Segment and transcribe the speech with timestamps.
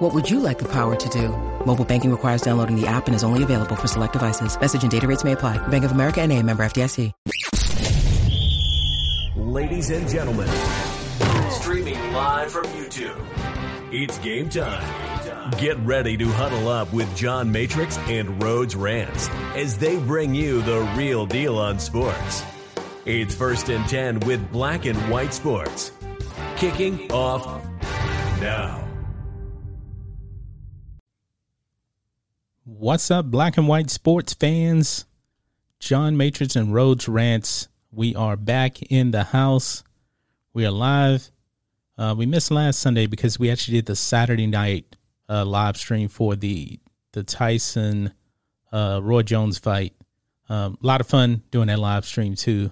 [0.00, 1.28] What would you like the power to do?
[1.66, 4.58] Mobile banking requires downloading the app and is only available for select devices.
[4.58, 5.58] Message and data rates may apply.
[5.68, 7.12] Bank of America and a member FDIC.
[9.36, 10.48] Ladies and gentlemen,
[11.50, 13.22] streaming live from YouTube,
[13.92, 15.50] it's game time.
[15.58, 20.62] Get ready to huddle up with John Matrix and Rhodes Rants as they bring you
[20.62, 22.42] the real deal on sports.
[23.04, 25.92] It's first and 10 with black and white sports.
[26.56, 27.44] Kicking off
[28.40, 28.89] now.
[32.78, 35.04] What's up, black and white sports fans?
[35.80, 37.66] John Matrix and Rhodes Rants.
[37.90, 39.82] We are back in the house.
[40.54, 41.32] We are live.
[41.98, 44.94] Uh, we missed last Sunday because we actually did the Saturday night
[45.28, 46.78] uh, live stream for the
[47.10, 48.14] the Tyson
[48.70, 49.92] uh, Roy Jones fight.
[50.48, 52.70] Um, a lot of fun doing that live stream too.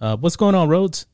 [0.00, 1.06] Uh, what's going on, Rhodes?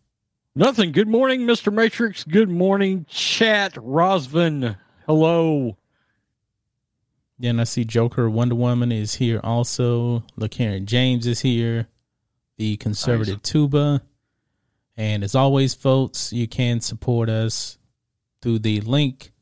[0.55, 0.93] Nothing.
[0.93, 1.73] Good morning, Mr.
[1.73, 2.25] Matrix.
[2.25, 3.73] Good morning, chat.
[3.77, 4.77] Rosvin.
[5.07, 5.79] Hello.
[7.43, 10.25] And I see Joker Wonder Woman is here also.
[10.37, 11.89] Look, Karen James is here.
[12.59, 13.51] The conservative nice.
[13.51, 14.03] tuba.
[14.97, 17.79] And as always, folks, you can support us
[18.43, 19.33] through the link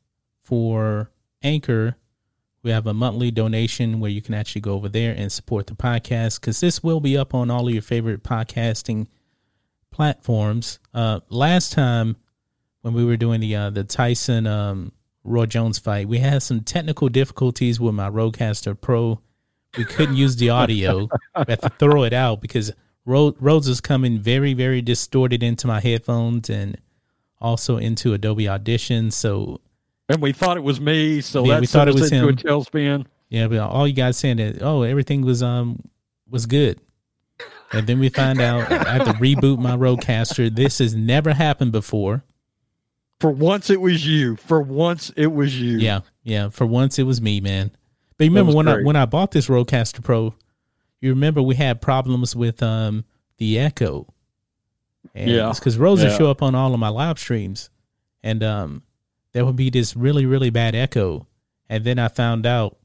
[0.41, 1.11] for
[1.43, 1.97] Anchor.
[2.63, 5.75] We have a monthly donation where you can actually go over there and support the
[5.75, 9.07] podcast because this will be up on all of your favorite podcasting
[9.91, 10.79] platforms.
[10.93, 12.15] Uh, last time
[12.81, 14.91] when we were doing the uh, the Tyson um,
[15.23, 16.07] Roy Jones fight.
[16.07, 19.19] We had some technical difficulties with my Rodecaster Pro.
[19.77, 21.09] We couldn't use the audio.
[21.35, 22.71] we had to throw it out because
[23.05, 26.77] Rhodes is coming very, very distorted into my headphones and
[27.41, 29.11] also into Adobe Audition.
[29.11, 29.61] So,
[30.07, 31.21] and we thought it was me.
[31.21, 32.27] So yeah, we thought it was him.
[32.27, 33.05] a tailspin.
[33.29, 35.83] Yeah, but all you guys saying that oh everything was um
[36.27, 36.79] was good,
[37.71, 40.53] and then we find out I have to reboot my Rodecaster.
[40.53, 42.23] This has never happened before.
[43.19, 44.37] For once, it was you.
[44.37, 45.77] For once, it was you.
[45.77, 46.49] Yeah, yeah.
[46.49, 47.71] For once, it was me, man.
[48.17, 48.79] But you remember when great.
[48.79, 50.35] I when I bought this Rodecaster Pro,
[51.01, 53.05] you remember we had problems with um
[53.37, 54.13] the echo.
[55.15, 56.09] And yeah, because Rose yeah.
[56.09, 57.69] would show up on all of my live streams,
[58.23, 58.83] and um
[59.33, 61.27] there would be this really really bad echo,
[61.69, 62.77] and then I found out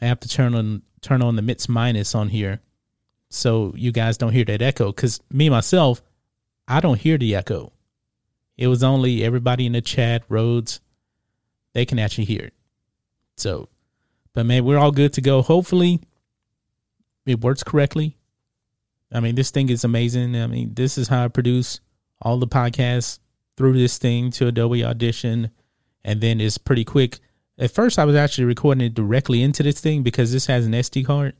[0.00, 2.60] I have to turn on turn on the mix minus on here,
[3.28, 4.92] so you guys don't hear that echo.
[4.92, 6.02] Because me myself,
[6.66, 7.72] I don't hear the echo.
[8.56, 10.80] It was only everybody in the chat, Rhodes,
[11.74, 12.54] they can actually hear it.
[13.36, 13.68] So,
[14.34, 15.42] but man, we're all good to go.
[15.42, 16.00] Hopefully,
[17.26, 18.16] it works correctly.
[19.10, 20.36] I mean, this thing is amazing.
[20.36, 21.80] I mean, this is how I produce
[22.20, 23.18] all the podcasts
[23.56, 25.50] through this thing to Adobe Audition,
[26.04, 27.18] and then it's pretty quick.
[27.58, 30.72] At first, I was actually recording it directly into this thing because this has an
[30.72, 31.34] SD card,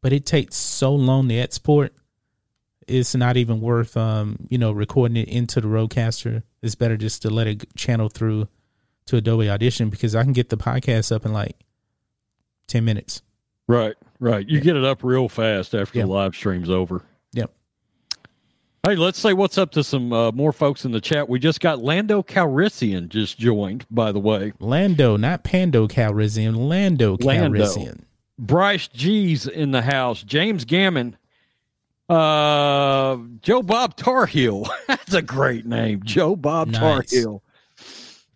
[0.00, 1.92] but it takes so long to export
[2.88, 6.42] it's not even worth um, you know recording it into the Rodecaster.
[6.62, 8.48] It's better just to let it channel through
[9.06, 11.56] to Adobe Audition because I can get the podcast up in like
[12.66, 13.22] ten minutes.
[13.66, 14.48] Right, right.
[14.48, 14.64] You yeah.
[14.64, 17.02] get it up real fast after the live stream's over.
[17.32, 17.52] Yep.
[18.84, 21.28] Hey, let's say what's up to some uh, more folks in the chat.
[21.28, 24.54] We just got Lando Calrissian just joined, by the way.
[24.58, 26.56] Lando, not Pando Calrissian.
[26.56, 27.76] Lando Calrissian.
[27.76, 28.04] Lando.
[28.38, 30.22] Bryce G's in the house.
[30.22, 31.16] James Gammon
[32.08, 34.68] uh, Joe Bob Tarheel.
[34.86, 36.02] That's a great name.
[36.04, 36.80] Joe Bob nice.
[36.80, 37.40] Tarhill.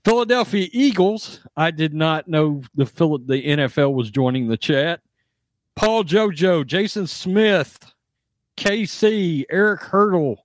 [0.05, 1.41] Philadelphia Eagles.
[1.56, 5.00] I did not know the the NFL was joining the chat.
[5.77, 7.78] Paul Jojo, Jason Smith,
[8.56, 10.44] KC, Eric Hurdle,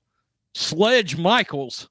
[0.54, 1.90] Sledge Michaels.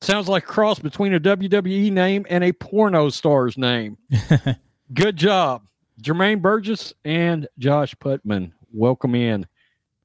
[0.00, 3.98] Sounds like a cross between a WWE name and a porno star's name.
[4.94, 5.62] Good job.
[6.02, 8.52] Jermaine Burgess and Josh Putman.
[8.72, 9.46] Welcome in.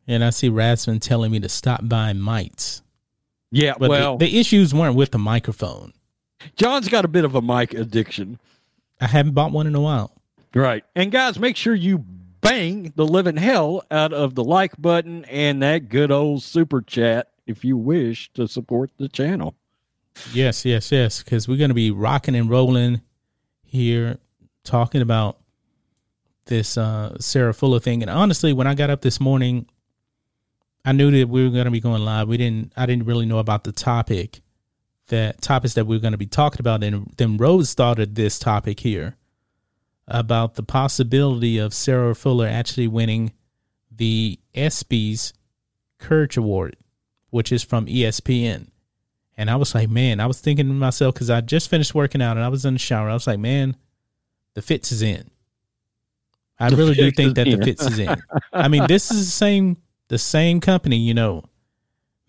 [0.07, 2.81] And I see Rasmus telling me to stop buying mics.
[3.51, 5.94] Yeah, but well, the, the, issues weren't with the microphone.
[6.56, 8.39] John's got a bit of a mic addiction.
[9.00, 10.12] I haven't bought one in a while.
[10.54, 10.83] Right.
[10.95, 12.00] And guys, make sure you
[12.42, 17.30] bang the living hell out of the like button and that good old super chat
[17.45, 19.56] if you wish to support the channel.
[20.33, 21.24] Yes, yes, yes.
[21.24, 23.01] Because we're going to be rocking and rolling
[23.63, 24.18] here,
[24.63, 25.38] talking about
[26.45, 28.01] this uh, Sarah Fuller thing.
[28.01, 29.68] And honestly, when I got up this morning,
[30.85, 32.27] I knew that we were going to be going live.
[32.27, 32.74] We didn't.
[32.77, 34.41] I didn't really know about the topic,
[35.07, 36.83] that topics that we were going to be talking about.
[36.83, 39.18] And then Rose started this topic here
[40.07, 43.33] about the possibility of Sarah Fuller actually winning
[43.91, 45.33] the ESPYS
[45.97, 46.77] Courage Award,
[47.29, 48.68] which is from ESPN.
[49.35, 52.21] And I was like, man, I was thinking to myself because I just finished working
[52.21, 53.09] out and I was in the shower.
[53.09, 53.75] I was like, man,
[54.56, 55.29] the fits is in.
[56.59, 58.15] I really do think that the fits is in.
[58.53, 59.77] I mean, this is the same
[60.07, 61.44] the same company, you know,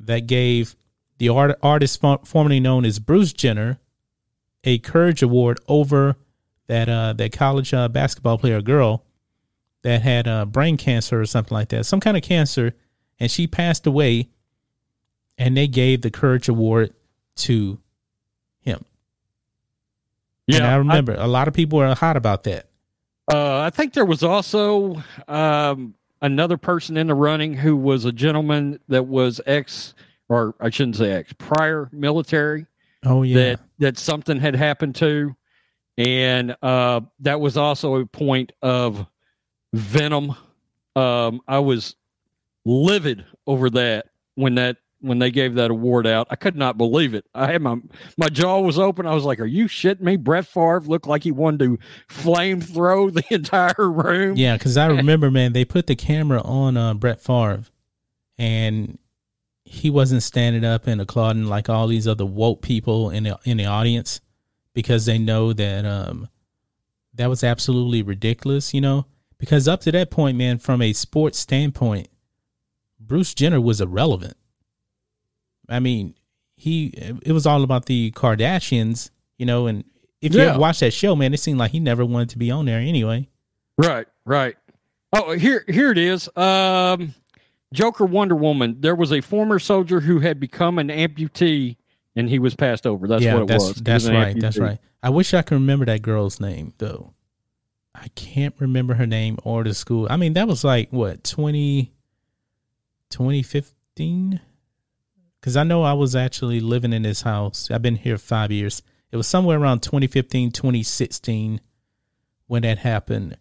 [0.01, 0.77] that gave
[1.19, 3.79] the art, artist formerly known as Bruce Jenner
[4.65, 6.17] a Courage Award over
[6.67, 9.05] that uh, that college uh, basketball player girl
[9.83, 12.75] that had uh, brain cancer or something like that, some kind of cancer,
[13.19, 14.29] and she passed away.
[15.41, 16.95] And they gave the Courage Award
[17.37, 17.79] to
[18.61, 18.85] him.
[20.49, 22.69] Yeah, and I remember I, a lot of people were hot about that.
[23.33, 28.13] Uh, I think there was also um, another person in the running who was a
[28.13, 29.95] gentleman that was ex,
[30.29, 32.67] or I shouldn't say ex, prior military.
[33.05, 35.37] Oh yeah, that that something had happened to,
[35.97, 39.07] and uh, that was also a point of
[39.73, 40.35] venom.
[40.97, 41.95] Um, I was
[42.65, 46.27] livid over that when that when they gave that award out.
[46.31, 47.25] I could not believe it.
[47.35, 47.77] I had my
[48.17, 49.07] my jaw was open.
[49.07, 51.79] I was like, "Are you shitting me?" Brett Favre looked like he wanted to
[52.09, 54.37] flame throw the entire room.
[54.37, 57.65] Yeah, because I remember, man, they put the camera on uh, Brett Favre,
[58.39, 58.99] and
[59.65, 63.59] he wasn't standing up and applauding like all these other woke people in the in
[63.59, 64.21] the audience
[64.73, 66.29] because they know that um
[67.15, 69.07] that was absolutely ridiculous, you know.
[69.39, 72.09] Because up to that point, man, from a sports standpoint,
[72.99, 74.37] Bruce Jenner was irrelevant
[75.69, 76.15] I mean,
[76.57, 76.87] he
[77.23, 79.85] it was all about the Kardashians, you know, and
[80.21, 82.51] if you ever watch that show, man, it seemed like he never wanted to be
[82.51, 83.29] on there anyway.
[83.77, 84.57] Right, right.
[85.13, 86.29] Oh, here here it is.
[86.37, 87.15] Um
[87.73, 88.81] Joker Wonder Woman.
[88.81, 91.77] There was a former soldier who had become an amputee
[92.17, 93.07] and he was passed over.
[93.07, 93.75] That's yeah, what it that's, was.
[93.77, 94.35] That's was right.
[94.35, 94.41] Amputee.
[94.41, 94.79] That's right.
[95.03, 97.15] I wish I could remember that girl's name though.
[97.95, 100.07] I can't remember her name or the school.
[100.11, 101.93] I mean, that was like what 20
[103.11, 104.41] 2015
[105.41, 107.71] because I know I was actually living in this house.
[107.71, 108.83] I've been here five years.
[109.11, 111.61] It was somewhere around 2015, 2016
[112.47, 113.37] when that happened.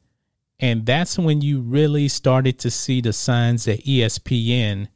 [0.59, 4.87] And that's when you really started to see the signs that ESPN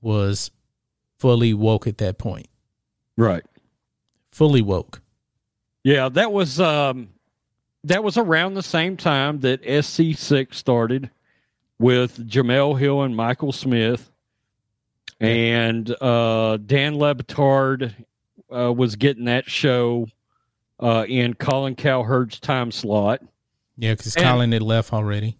[0.00, 0.50] was
[1.18, 2.48] fully woke at that point.
[3.16, 3.44] Right.
[4.30, 5.00] Fully woke.
[5.84, 7.10] Yeah, that was um
[7.84, 11.10] that was around the same time that SC6 started
[11.78, 14.11] with Jemele Hill and Michael Smith
[15.22, 17.94] and uh, Dan Le Batard
[18.54, 20.08] uh, was getting that show
[20.80, 23.22] uh, in Colin Cowherd's time slot.
[23.78, 25.38] Yeah, because Colin had left already.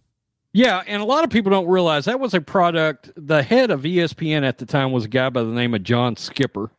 [0.52, 3.10] Yeah, and a lot of people don't realize that was a product.
[3.16, 6.16] The head of ESPN at the time was a guy by the name of John
[6.16, 6.70] Skipper,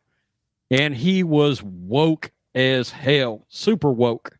[0.70, 4.38] and he was woke as hell, super woke.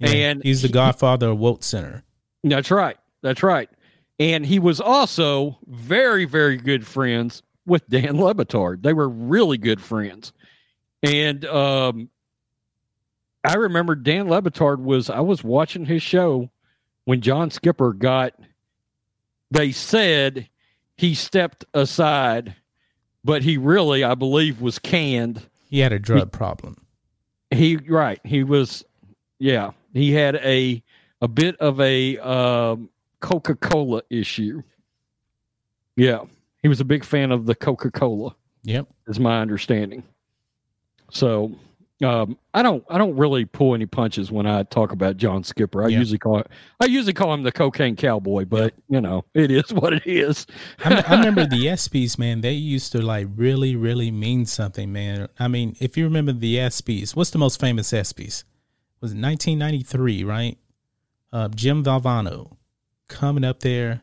[0.00, 2.04] Yeah, and he's the godfather of Woke Center.
[2.44, 2.98] That's right.
[3.22, 3.70] That's right.
[4.18, 8.82] And he was also very, very good friends with Dan Le Batard.
[8.82, 10.32] They were really good friends.
[11.02, 12.08] And um,
[13.44, 16.50] I remember Dan Le Batard was, I was watching his show
[17.04, 18.34] when John Skipper got,
[19.50, 20.48] they said
[20.96, 22.56] he stepped aside,
[23.24, 25.48] but he really, I believe, was canned.
[25.68, 26.76] He had a drug he, problem.
[27.50, 28.20] He, right.
[28.24, 28.84] He was,
[29.38, 30.82] yeah, he had a,
[31.20, 32.90] a bit of a um,
[33.20, 34.62] Coca Cola issue.
[35.96, 36.24] Yeah.
[36.66, 38.34] He was a big fan of the Coca Cola.
[38.64, 40.02] Yep, is my understanding.
[41.12, 41.54] So
[42.02, 45.84] um, I don't I don't really pull any punches when I talk about John Skipper.
[45.84, 46.00] I yep.
[46.00, 46.48] usually call it,
[46.80, 50.44] I usually call him the cocaine cowboy, but you know it is what it is.
[50.84, 52.40] I, I, remember the ESPYS, man.
[52.40, 55.28] They used to like really really mean something, man.
[55.38, 58.42] I mean, if you remember the ESPYS, what's the most famous ESPYS?
[59.00, 60.58] Was it 1993, right?
[61.32, 62.56] Uh, Jim Valvano
[63.08, 64.02] coming up there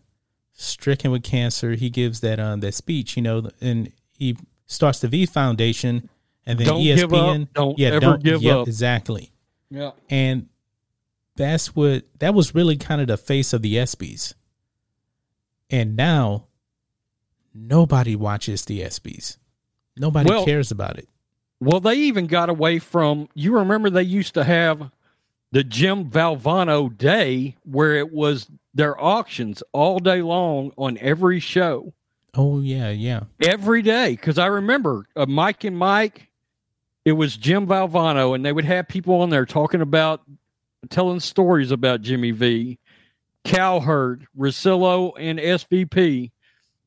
[0.53, 5.07] stricken with cancer, he gives that um that speech, you know, and he starts the
[5.07, 6.09] V Foundation,
[6.45, 8.67] and then don't ESPN, don't yeah, don't give yep, up.
[8.67, 9.31] exactly,
[9.69, 10.47] yeah, and
[11.35, 14.35] that's what that was really kind of the face of the ESPYS,
[15.69, 16.47] and now
[17.53, 19.37] nobody watches the ESPYS,
[19.97, 21.09] nobody well, cares about it.
[21.59, 23.29] Well, they even got away from.
[23.33, 24.91] You remember they used to have
[25.53, 31.93] the Jim Valvano Day, where it was their auctions all day long on every show.
[32.33, 33.25] Oh yeah, yeah.
[33.39, 36.31] Every day, because I remember uh, Mike and Mike.
[37.05, 40.21] It was Jim Valvano, and they would have people on there talking about,
[40.89, 42.79] telling stories about Jimmy V,
[43.43, 46.31] Cowherd, Russillo, and SVP,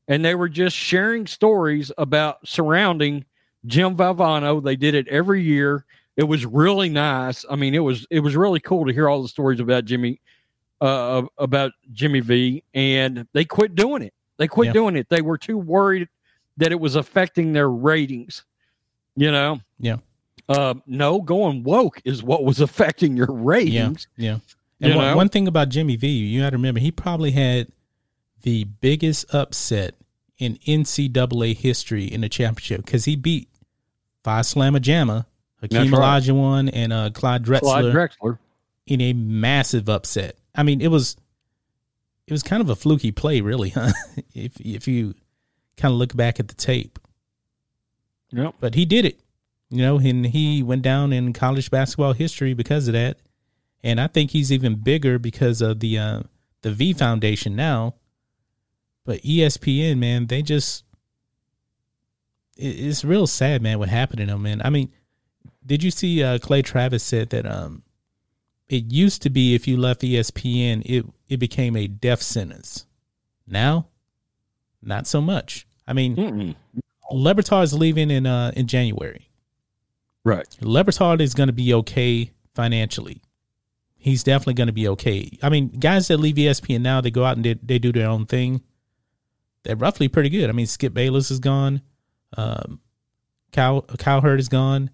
[0.09, 3.27] and they were just sharing stories about surrounding
[3.65, 4.61] Jim Valvano.
[4.65, 5.85] They did it every year
[6.17, 7.45] it was really nice.
[7.49, 10.21] I mean, it was it was really cool to hear all the stories about Jimmy,
[10.81, 14.15] uh, about Jimmy V, and they quit doing it.
[14.39, 14.73] They quit yeah.
[14.73, 15.09] doing it.
[15.09, 16.09] They were too worried
[16.57, 18.45] that it was affecting their ratings.
[19.17, 19.61] You know?
[19.79, 19.97] Yeah.
[20.49, 24.07] Uh, no, going woke is what was affecting your ratings.
[24.17, 24.39] Yeah.
[24.79, 24.89] yeah.
[24.89, 27.69] And one, one, thing about Jimmy V, you got to remember, he probably had
[28.43, 29.95] the biggest upset
[30.39, 33.49] in NCAA history in the championship because he beat
[34.23, 35.25] Phi Slamma Jamma,
[35.61, 36.23] Hakeem right.
[36.23, 38.39] Olajuwon, and uh, Clyde Drexler, Clyde Drexler
[38.87, 40.37] in a massive upset.
[40.55, 41.17] I mean, it was
[42.27, 43.93] it was kind of a fluky play, really, huh?
[44.35, 45.15] if if you
[45.77, 46.99] kind of look back at the tape.
[48.31, 48.55] Yep.
[48.61, 49.21] But he did it,
[49.71, 53.19] you know, and he went down in college basketball history because of that.
[53.83, 56.21] And I think he's even bigger because of the uh,
[56.63, 57.95] the V Foundation now.
[59.05, 60.85] But ESPN, man, they just
[62.57, 64.63] it's real sad, man, what happened to them, man.
[64.65, 64.91] I mean,
[65.67, 67.83] did you see uh, Clay Travis said that um
[68.69, 72.87] it used to be if you left ESPN, it it became a death sentence.
[73.47, 73.89] Now,
[74.83, 75.67] not so much.
[75.87, 76.55] I mean, Mm-mm.
[77.63, 79.31] Is leaving in uh in January.
[80.25, 80.57] Right.
[80.61, 83.23] Le Batard is going to be okay financially.
[83.97, 85.39] He's definitely going to be okay.
[85.41, 88.09] I mean, guys that leave ESPN now, they go out and they, they do their
[88.09, 88.63] own thing.
[89.63, 90.49] They're roughly pretty good.
[90.49, 91.81] I mean, Skip Bayless is gone.
[92.37, 92.81] Um,
[93.53, 94.91] Cal Cowherd is gone.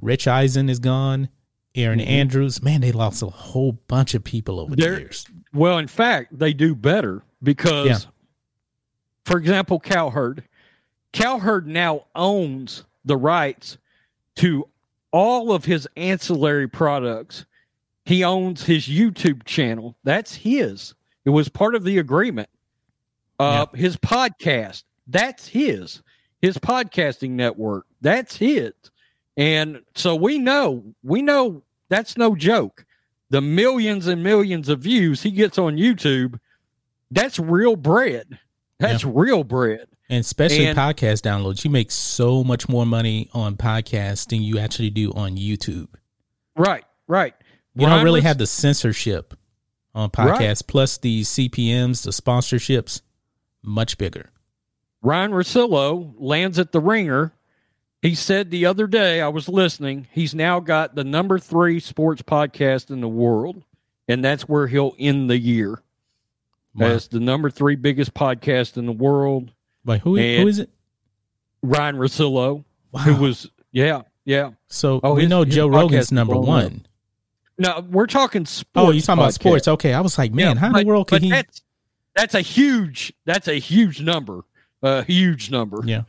[0.00, 1.28] Rich Eisen is gone.
[1.74, 2.08] Aaron mm-hmm.
[2.08, 2.62] Andrews.
[2.62, 5.26] Man, they lost a whole bunch of people over They're, the years.
[5.52, 8.10] Well, in fact, they do better because, yeah.
[9.24, 10.44] for example, Cowherd.
[11.12, 13.78] Cowherd now owns the rights
[14.36, 14.68] to
[15.10, 17.46] all of his ancillary products.
[18.04, 19.96] He owns his YouTube channel.
[20.04, 20.94] That's his.
[21.24, 22.48] It was part of the agreement.
[23.38, 23.78] Uh, yeah.
[23.78, 24.84] His podcast.
[25.06, 26.02] That's his.
[26.40, 27.86] His podcasting network.
[28.00, 28.72] That's his.
[29.38, 32.84] And so we know, we know that's no joke.
[33.30, 36.40] The millions and millions of views he gets on YouTube,
[37.12, 38.40] that's real bread.
[38.80, 39.10] That's yeah.
[39.14, 39.86] real bread.
[40.10, 41.64] And especially and, podcast downloads.
[41.64, 45.88] You make so much more money on podcasts than you actually do on YouTube.
[46.56, 47.34] Right, right.
[47.76, 49.34] You don't really have the censorship
[49.94, 50.66] on podcasts, right.
[50.66, 53.02] plus the CPMs, the sponsorships,
[53.62, 54.30] much bigger.
[55.00, 57.32] Ryan Russillo lands at the ringer
[58.02, 62.22] he said the other day, I was listening, he's now got the number three sports
[62.22, 63.64] podcast in the world,
[64.06, 65.82] and that's where he'll end the year
[66.74, 66.86] wow.
[66.86, 69.52] as the number three biggest podcast in the world.
[69.84, 70.70] By who, who is it?
[71.62, 73.00] Ryan Russillo, wow.
[73.00, 74.50] who was, yeah, yeah.
[74.68, 76.86] So oh, we his, know Joe Rogan's number one.
[77.58, 78.70] No, we're talking sports.
[78.76, 79.24] Oh, you're talking podcast.
[79.24, 79.68] about sports.
[79.68, 79.92] Okay.
[79.92, 81.30] I was like, man, yeah, how but, in the world could he?
[81.30, 81.62] That's,
[82.14, 84.42] that's a huge, that's a huge number.
[84.82, 85.78] A huge number.
[85.84, 86.02] Yeah.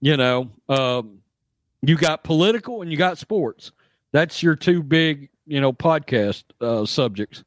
[0.00, 1.15] You know, um,
[1.82, 3.72] you got political and you got sports.
[4.12, 7.44] That's your two big, you know, podcast uh, subjects.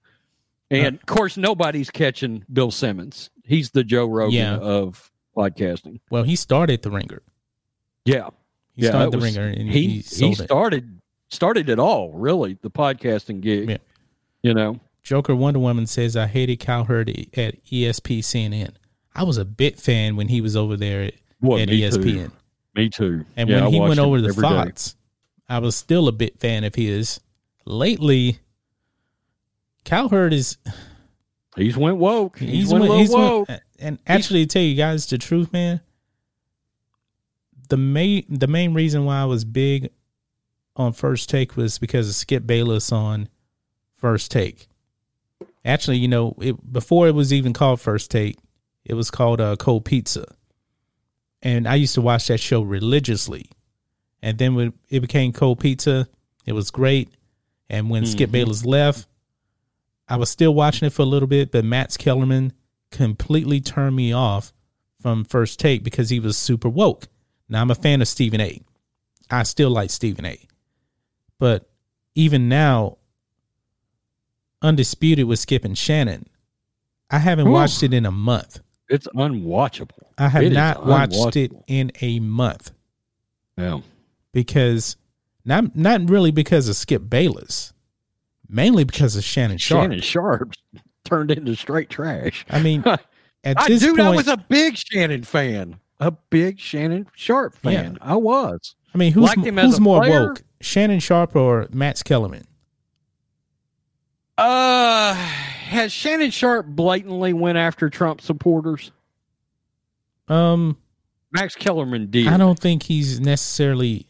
[0.72, 3.32] And of course, nobody's catching Bill Simmons.
[3.44, 4.58] He's the Joe Rogan yeah.
[4.58, 6.00] of podcasting.
[6.12, 7.24] Well, he started the Ringer.
[8.06, 8.30] Yeah,
[8.76, 11.34] he yeah, started the was, Ringer, and he he, he started it.
[11.34, 12.14] started it all.
[12.14, 13.70] Really, the podcasting gig.
[13.70, 13.78] Yeah.
[14.44, 18.76] You know, Joker Wonder Woman says I hated Cowherd at ESP CNN.
[19.16, 22.04] I was a bit fan when he was over there at, at ESPN.
[22.04, 22.32] Too.
[22.76, 23.26] Me too.
[23.36, 24.96] And yeah, when he went over the Fox,
[25.48, 27.20] I was still a bit fan of his.
[27.66, 28.40] Lately,
[29.84, 30.58] Cowherd is.
[31.56, 32.40] He's went woke.
[32.40, 33.50] He's, he's went, went he's woke.
[33.50, 35.82] Went, and actually, to tell you guys the truth, man,
[37.70, 39.90] the main the main reason why I was big
[40.76, 43.30] on First Take was because of Skip Bayless on
[43.98, 44.68] First Take.
[45.66, 48.38] Actually, you know, it, before it was even called First Take,
[48.86, 50.26] it was called uh, Cold Pizza
[51.42, 53.50] and I used to watch that show religiously.
[54.22, 56.08] And then when it became Cold Pizza,
[56.46, 57.10] it was great.
[57.70, 58.12] And when mm-hmm.
[58.12, 59.08] Skip Bayless left,
[60.08, 62.54] I was still watching it for a little bit, but Max Kellerman
[62.92, 64.52] completely turned me off
[65.00, 67.08] from first take because he was super woke.
[67.48, 68.62] Now I'm a fan of Stephen A.
[69.30, 70.40] I still like Stephen A.
[71.38, 71.70] But
[72.16, 72.98] even now,
[74.62, 76.28] Undisputed with Skip and Shannon,
[77.10, 77.52] I haven't Ooh.
[77.52, 78.60] watched it in a month.
[78.90, 80.04] It's unwatchable.
[80.18, 82.72] I have it not watched it in a month.
[83.58, 83.82] Yeah.
[84.32, 84.98] Because
[85.46, 87.74] not not really because of Skip Bayless.
[88.48, 89.84] Mainly because of Shannon Sharpe.
[89.84, 90.54] Shannon Sharpe
[91.06, 92.46] turned into straight trash.
[92.50, 92.84] I mean,
[93.44, 95.80] at I, this dude, point, I was a big Shannon fan.
[96.00, 97.98] A big Shannon Sharpe fan.
[98.02, 98.14] Yeah.
[98.14, 98.76] I was.
[98.96, 100.30] I mean, who's, who's more player?
[100.30, 102.48] woke, Shannon Sharpe or Matt Kellerman?
[104.38, 105.32] Uh,
[105.70, 108.92] has Shannon Sharpe blatantly went after Trump supporters?
[110.28, 110.78] Um,
[111.32, 112.28] Max Kellerman did.
[112.28, 114.08] I don't think he's necessarily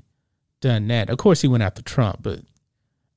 [0.62, 1.10] done that.
[1.10, 2.40] Of course, he went after Trump, but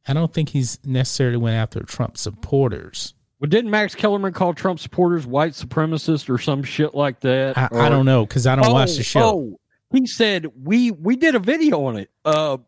[0.07, 3.15] I don't think he's necessarily went after Trump supporters.
[3.39, 7.57] Well, didn't Max Kellerman call Trump supporters white supremacists or some shit like that?
[7.57, 9.21] I, I don't know because I don't oh, watch the show.
[9.21, 9.61] Oh,
[9.93, 12.11] he said we we did a video on it.
[12.25, 12.59] Uh,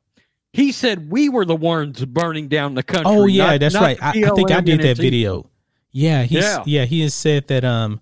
[0.52, 3.04] he said we were the ones burning down the country.
[3.06, 4.02] Oh yeah, not, that's not right.
[4.02, 5.48] I, I, think I did that video.
[5.94, 6.62] Yeah, he's yeah.
[6.66, 8.00] yeah he has said that um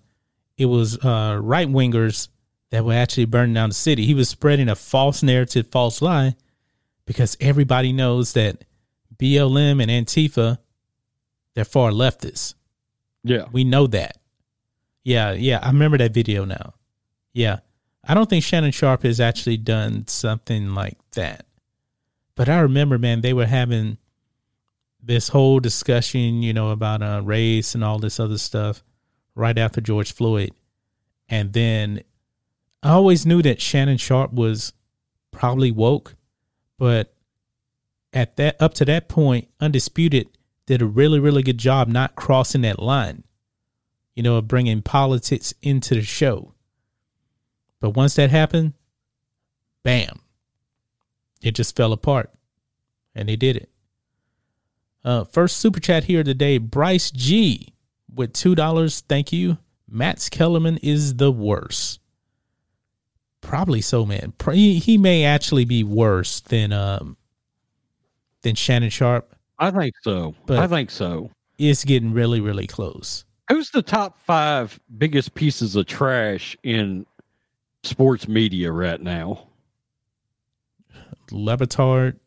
[0.57, 2.27] it was uh right wingers
[2.71, 4.05] that were actually burning down the city.
[4.05, 6.35] He was spreading a false narrative, false lie,
[7.05, 8.65] because everybody knows that
[9.15, 10.57] BLM and Antifa
[11.53, 12.55] they're far leftists.
[13.23, 14.17] Yeah, we know that.
[15.03, 16.73] Yeah, yeah, I remember that video now.
[17.31, 17.59] Yeah,
[18.03, 21.45] I don't think Shannon Sharpe has actually done something like that.
[22.33, 23.99] But I remember, man, they were having
[25.03, 28.83] this whole discussion, you know, about uh, race and all this other stuff
[29.35, 30.51] right after George Floyd.
[31.27, 32.03] And then
[32.81, 34.73] I always knew that Shannon Sharpe was
[35.31, 36.15] probably woke,
[36.77, 37.13] but
[38.13, 40.29] at that up to that point, Undisputed
[40.65, 43.23] did a really, really good job not crossing that line,
[44.15, 46.53] you know, of bringing politics into the show.
[47.79, 48.73] But once that happened,
[49.83, 50.21] bam,
[51.41, 52.31] it just fell apart.
[53.15, 53.69] And they did it.
[55.03, 57.73] Uh, first super chat here today Bryce G
[58.13, 59.01] with $2.
[59.07, 59.57] Thank you.
[59.89, 61.99] Max Kellerman is the worst.
[63.41, 64.33] Probably so, man.
[64.53, 67.17] He, he may actually be worse than um
[68.41, 69.35] than Shannon Sharpe.
[69.59, 70.33] I think so.
[70.45, 71.29] But I think so.
[71.57, 73.25] It's getting really, really close.
[73.49, 77.05] Who's the top five biggest pieces of trash in
[77.83, 79.47] sports media right now?
[81.31, 82.17] Le Batard,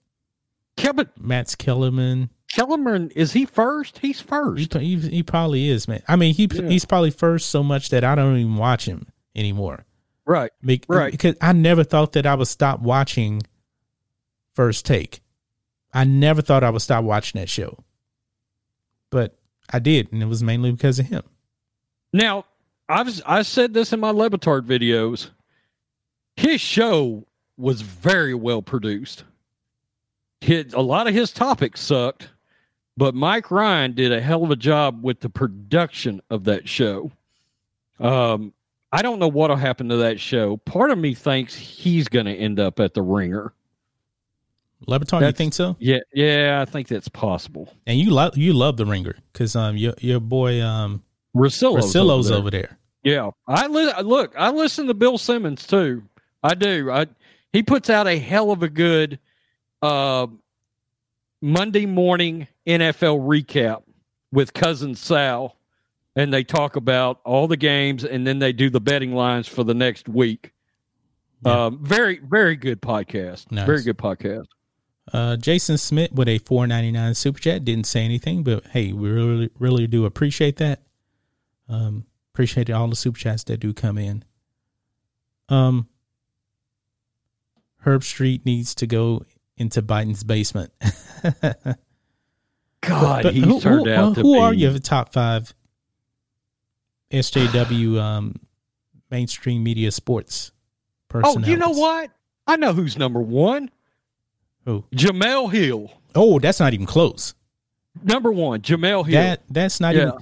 [0.77, 2.31] Kevin, Matt's Kellerman.
[2.53, 3.99] Kellerman is he first?
[3.99, 4.75] He's first.
[4.75, 6.03] He, he, he probably is, man.
[6.07, 6.69] I mean, he yeah.
[6.69, 9.85] he's probably first so much that I don't even watch him anymore.
[10.25, 10.51] Right.
[10.65, 11.11] Be- right.
[11.11, 13.43] Because I never thought that I would stop watching
[14.55, 15.21] First Take.
[15.93, 17.79] I never thought I would stop watching that show,
[19.11, 19.39] but
[19.73, 21.23] I did, and it was mainly because of him.
[22.13, 22.45] Now,
[22.89, 25.31] I've I said this in my Le Batard videos.
[26.37, 29.25] His show was very well produced.
[30.41, 32.29] His, a lot of his topics sucked,
[32.97, 37.11] but Mike Ryan did a hell of a job with the production of that show.
[37.99, 38.53] Um,
[38.93, 40.59] I don't know what'll happen to that show.
[40.59, 43.53] Part of me thinks he's going to end up at the Ringer.
[44.87, 45.77] Le Batard, you think so?
[45.79, 47.73] Yeah, yeah, I think that's possible.
[47.87, 51.03] And you love you love the Ringer because um your your boy um
[51.35, 52.39] Russillo's, Russillo's over, there.
[52.39, 52.79] over there.
[53.03, 54.35] Yeah, I li- look.
[54.37, 56.03] I listen to Bill Simmons too.
[56.43, 56.91] I do.
[56.91, 57.07] I
[57.53, 59.19] he puts out a hell of a good
[59.83, 60.27] uh,
[61.41, 63.83] Monday morning NFL recap
[64.33, 65.57] with cousin Sal,
[66.15, 69.65] and they talk about all the games, and then they do the betting lines for
[69.65, 70.53] the next week.
[71.45, 71.67] Yeah.
[71.67, 73.51] Um, very, very good podcast.
[73.53, 73.67] Nice.
[73.67, 74.47] Very good podcast.
[75.13, 78.93] Uh, Jason Smith with a four ninety nine super chat didn't say anything, but hey,
[78.93, 80.83] we really, really do appreciate that.
[81.69, 84.25] Um, appreciate all the super chats that do come in.
[85.49, 85.89] Um,
[87.85, 89.25] Herbstreit needs to go
[89.57, 90.73] into Biden's basement.
[92.83, 94.41] God, but, he who, turned who, out to who be.
[94.41, 95.53] are your top five
[97.11, 98.37] SJW um,
[99.11, 100.53] mainstream media sports
[101.09, 101.45] person?
[101.45, 102.11] Oh, you know what?
[102.47, 103.71] I know who's number one.
[104.65, 104.85] Who?
[104.95, 105.93] Jemele Hill.
[106.15, 107.35] Oh, that's not even close.
[108.03, 109.21] Number one, Jemele Hill.
[109.21, 110.03] That that's not yeah.
[110.03, 110.15] even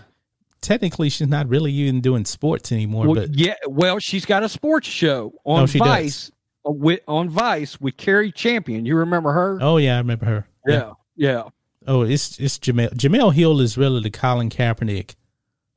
[0.65, 3.07] technically she's not really even doing sports anymore.
[3.07, 6.29] Well, but yeah, well, she's got a sports show on no, Vice.
[6.29, 6.33] Does.
[6.65, 8.87] With, on Vice with Cari Champion.
[8.87, 9.59] You remember her?
[9.61, 10.47] Oh yeah, I remember her.
[10.67, 11.33] Yeah, yeah.
[11.33, 11.43] yeah.
[11.87, 12.95] Oh, it's it's Jemele.
[12.95, 15.15] Jemele Hill is really the Colin Kaepernick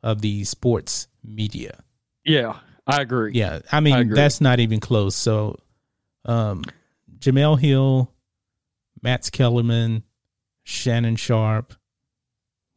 [0.02, 1.84] of the sports media.
[2.24, 3.34] Yeah, I agree.
[3.34, 5.16] Yeah, I mean I that's not even close.
[5.16, 5.60] So,
[6.26, 6.64] um,
[7.20, 8.14] Jemele Hill,
[9.02, 10.04] Max Kellerman,
[10.64, 11.74] Shannon Sharpe.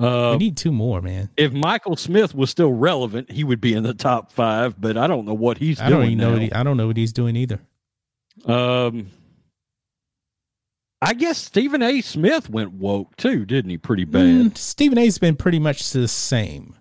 [0.01, 1.29] Uh, we need two more, man.
[1.37, 4.81] If Michael Smith was still relevant, he would be in the top five.
[4.81, 6.17] But I don't know what he's I doing.
[6.17, 7.61] Don't know what he, I don't know what he's doing either.
[8.45, 9.11] Um,
[11.03, 12.01] I guess Stephen A.
[12.01, 13.79] Smith went woke too, didn't he?
[13.79, 14.23] Pretty bad.
[14.23, 16.77] Mm, Stephen A's been pretty much the same.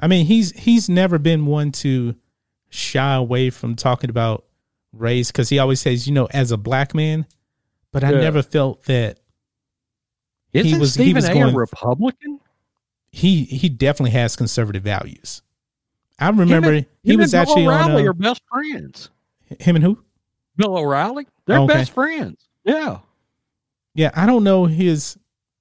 [0.00, 2.16] I mean, he's he's never been one to
[2.70, 4.44] shy away from talking about
[4.92, 7.26] race because he always says, you know, as a black man.
[7.92, 8.20] But I yeah.
[8.20, 9.18] never felt that
[10.52, 12.40] Isn't he was Stephen he was a going, a Republican.
[13.10, 15.42] He he definitely has conservative values.
[16.18, 18.06] I remember him and, he was actually O'Reilly on.
[18.06, 19.10] Uh, are best friends.
[19.60, 20.02] Him and who?
[20.56, 21.26] Bill O'Reilly.
[21.46, 21.74] They're okay.
[21.74, 22.48] best friends.
[22.64, 22.98] Yeah.
[23.94, 25.18] Yeah, I don't know his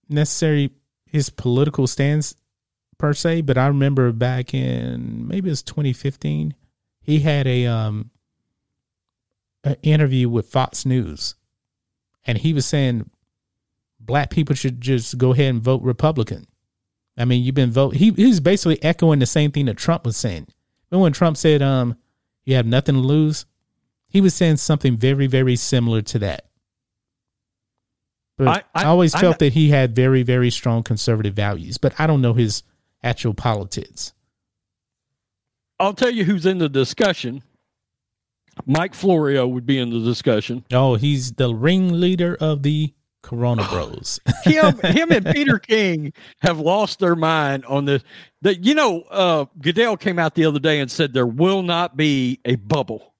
[0.09, 0.71] necessary
[1.05, 2.35] his political stance
[2.97, 6.55] per se, but I remember back in maybe it was 2015,
[7.01, 8.11] he had a um
[9.63, 11.35] an interview with Fox News,
[12.25, 13.09] and he was saying
[13.99, 16.47] black people should just go ahead and vote Republican.
[17.17, 17.95] I mean, you've been vote.
[17.95, 20.47] He he's basically echoing the same thing that Trump was saying.
[20.89, 21.97] Remember when Trump said, "Um,
[22.45, 23.45] you have nothing to lose."
[24.11, 26.45] He was saying something very, very similar to that.
[28.37, 31.77] But I, I, I always felt I, that he had very, very strong conservative values,
[31.77, 32.63] but I don't know his
[33.01, 34.13] actual politics.
[35.79, 37.43] I'll tell you who's in the discussion.
[38.65, 40.65] Mike Florio would be in the discussion.
[40.71, 44.19] Oh, he's the ringleader of the Corona Bros.
[44.43, 48.03] him, him, and Peter King have lost their mind on this.
[48.41, 51.95] That you know, uh, Goodell came out the other day and said there will not
[51.95, 53.10] be a bubble.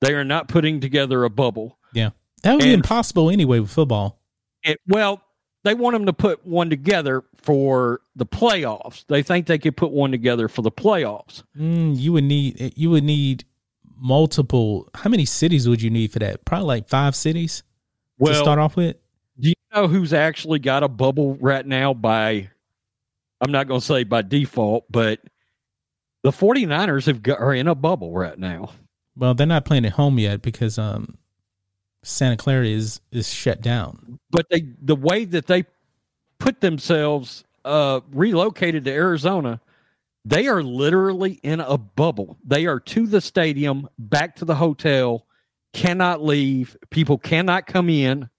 [0.00, 1.78] They are not putting together a bubble.
[1.92, 2.10] Yeah,
[2.42, 4.20] that would be impossible anyway with football.
[4.62, 5.22] It, well,
[5.62, 9.04] they want them to put one together for the playoffs.
[9.06, 11.42] They think they could put one together for the playoffs.
[11.58, 13.44] Mm, you would need you would need
[13.96, 14.88] multiple.
[14.94, 16.44] How many cities would you need for that?
[16.44, 17.62] Probably like five cities
[18.18, 18.96] well, to start off with.
[19.38, 22.50] Do you know who's actually got a bubble right now by
[23.40, 25.20] I'm not going to say by default, but
[26.22, 28.72] the 49ers have got, are in a bubble right now.
[29.20, 31.18] Well, they're not playing at home yet because um
[32.02, 34.18] Santa Clara is is shut down.
[34.30, 35.64] But they the way that they
[36.38, 39.60] put themselves uh relocated to Arizona,
[40.24, 42.38] they are literally in a bubble.
[42.44, 45.26] They are to the stadium, back to the hotel,
[45.74, 46.74] cannot leave.
[46.88, 48.30] People cannot come in.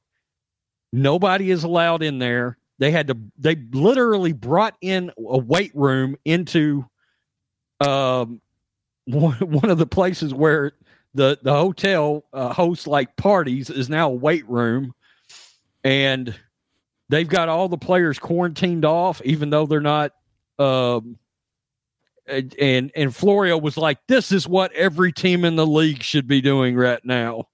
[0.91, 2.57] Nobody is allowed in there.
[2.79, 6.87] They had to they literally brought in a weight room into
[7.81, 8.41] um
[9.11, 10.73] one, one of the places where
[11.13, 14.93] the the hotel uh, hosts like parties is now a weight room,
[15.83, 16.33] and
[17.09, 20.13] they've got all the players quarantined off, even though they're not.
[20.57, 21.17] Um,
[22.27, 26.39] and and Florio was like, "This is what every team in the league should be
[26.39, 27.49] doing right now,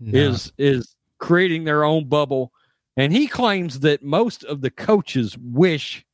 [0.00, 0.18] no.
[0.18, 2.52] is is creating their own bubble."
[2.96, 6.04] And he claims that most of the coaches wish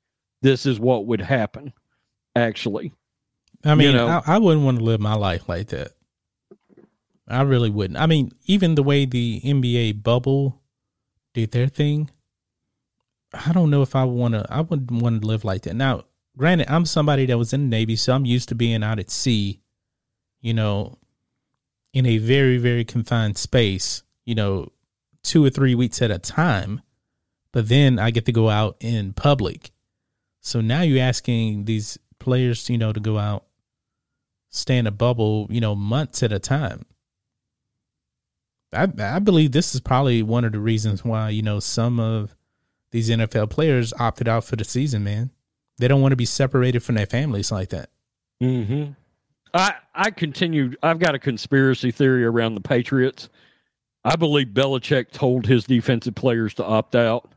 [0.43, 1.73] this is what would happen.
[2.37, 2.93] Actually,
[3.65, 5.93] I mean, you know, I, I wouldn't want to live my life like that.
[7.27, 7.99] I really wouldn't.
[7.99, 10.61] I mean, even the way the NBA bubble
[11.33, 12.11] did their thing,
[13.33, 14.47] I don't know if I want to.
[14.51, 15.75] I wouldn't want to live like that.
[15.75, 16.05] Now,
[16.37, 19.11] granted, I'm somebody that was in the Navy, so I'm used to being out at
[19.11, 19.61] sea.
[20.41, 20.99] You know,
[21.95, 24.03] in a very very confined space.
[24.27, 24.73] You know,
[25.23, 26.83] two or three weeks at a time.
[27.51, 29.71] But then I get to go out in public.
[30.41, 33.45] So now you're asking these players, you know, to go out,
[34.55, 36.87] stay in a bubble, you know, months at a time.
[38.73, 42.35] I I believe this is probably one of the reasons why you know some of
[42.91, 45.05] these NFL players opted out for the season.
[45.05, 45.31] Man,
[45.79, 47.91] they don't want to be separated from their families like that.
[48.41, 48.85] Hmm.
[49.53, 50.75] I I continue.
[50.83, 53.29] I've got a conspiracy theory around the Patriots.
[54.05, 57.33] I believe Belichick told his defensive players to opt out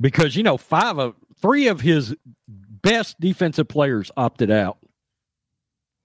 [0.00, 2.14] because you know five of three of his
[2.48, 4.78] best defensive players opted out.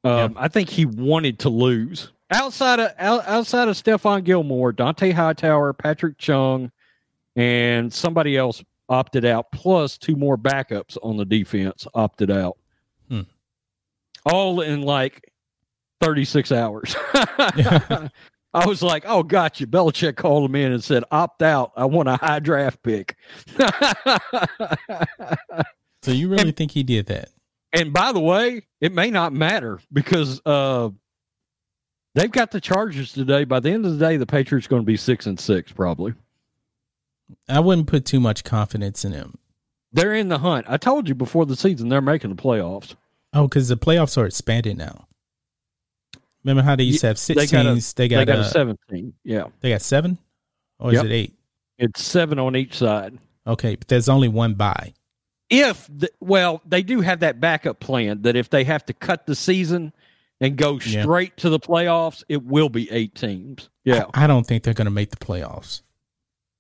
[0.04, 5.74] Um, I think he wanted to lose outside of outside of Stephon Gilmore, Dont'a Hightower,
[5.74, 6.72] Patrick Chung,
[7.36, 12.58] and somebody else opted out, plus two more backups on the defense opted out.
[13.10, 13.22] Hmm.
[14.26, 15.32] All in like
[16.02, 16.96] 36 hours.
[18.54, 19.66] I was like, oh, gotcha.
[19.66, 21.72] Belichick called him in and said, opt out.
[21.78, 23.16] I want a high draft pick.
[26.02, 27.30] so you really and, think he did that?
[27.73, 30.89] And by the way, it may not matter because uh,
[32.13, 33.45] They've got the Chargers today.
[33.45, 36.13] By the end of the day, the Patriots going to be six and six probably.
[37.47, 39.38] I wouldn't put too much confidence in them.
[39.93, 40.65] They're in the hunt.
[40.69, 42.95] I told you before the season they're making the playoffs.
[43.34, 45.07] Oh, because the playoffs are expanded now.
[46.43, 47.91] Remember how they used to have six they got teams?
[47.91, 49.13] A, they got, they got a, a seventeen.
[49.23, 50.17] Yeah, they got seven,
[50.79, 51.05] or yep.
[51.05, 51.34] is it eight?
[51.77, 53.17] It's seven on each side.
[53.45, 54.93] Okay, but there's only one bye.
[55.52, 59.26] If the, well, they do have that backup plan that if they have to cut
[59.26, 59.94] the season
[60.40, 61.42] and go straight yeah.
[61.42, 63.70] to the playoffs, it will be eight teams.
[63.84, 64.06] Yeah.
[64.14, 65.82] I, I don't think they're going to make the playoffs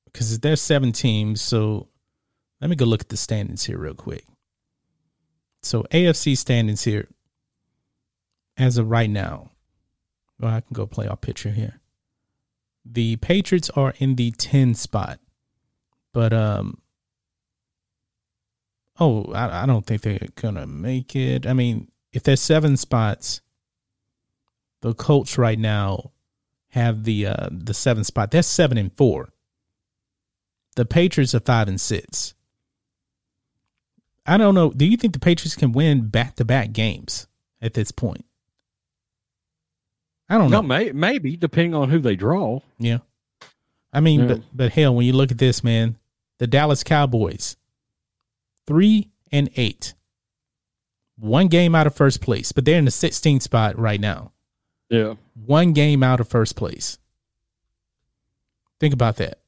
[0.05, 1.41] because there's seven teams.
[1.41, 1.87] So
[2.59, 4.25] let me go look at the standings here real quick.
[5.63, 7.07] So AFC standings here
[8.57, 9.51] as of right now.
[10.37, 11.79] Well, I can go playoff picture here.
[12.83, 15.19] The Patriots are in the 10 spot.
[16.13, 16.80] But um
[18.99, 21.45] oh, I, I don't think they're gonna make it.
[21.45, 23.41] I mean, if there's seven spots,
[24.81, 26.11] the Colts right now
[26.69, 28.31] have the uh, the seventh spot.
[28.31, 29.29] They're seven and four.
[30.75, 32.33] The Patriots are five and six.
[34.25, 34.71] I don't know.
[34.71, 37.27] Do you think the Patriots can win back to back games
[37.61, 38.25] at this point?
[40.29, 40.61] I don't know.
[40.61, 42.61] May, maybe depending on who they draw.
[42.79, 42.99] Yeah,
[43.91, 44.27] I mean, yeah.
[44.27, 45.97] but but hell, when you look at this, man,
[46.37, 47.57] the Dallas Cowboys,
[48.67, 49.93] three and eight.
[51.17, 54.31] One game out of first place, but they're in the 16th spot right now.
[54.89, 55.15] Yeah.
[55.45, 56.97] One game out of first place.
[58.79, 59.39] Think about that.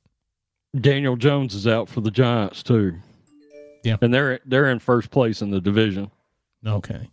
[0.80, 2.96] Daniel Jones is out for the Giants too.
[3.84, 3.98] Yeah.
[4.02, 6.10] And they're they're in first place in the division.
[6.66, 7.10] Okay.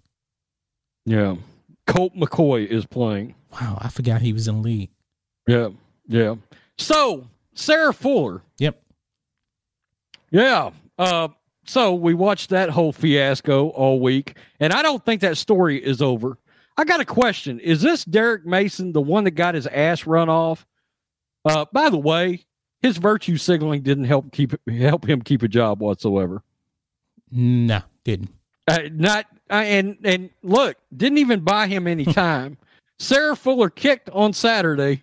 [1.04, 1.36] Yeah.
[1.86, 3.34] Colt McCoy is playing.
[3.52, 4.90] Wow, I forgot he was in league.
[5.48, 5.70] Yeah.
[6.06, 6.36] Yeah.
[6.78, 8.42] So, Sarah Fuller.
[8.58, 8.80] Yep.
[10.30, 10.70] Yeah.
[10.98, 11.28] Uh
[11.64, 16.00] so we watched that whole fiasco all week, and I don't think that story is
[16.02, 16.38] over.
[16.76, 17.60] I got a question.
[17.60, 20.66] Is this Derek Mason the one that got his ass run off?
[21.44, 22.46] Uh, by the way,
[22.80, 26.42] his virtue signaling didn't help keep help him keep a job whatsoever.
[27.30, 28.30] No, didn't.
[28.66, 32.56] Uh, not uh, and and look, didn't even buy him any time.
[32.98, 35.02] Sarah Fuller kicked on Saturday.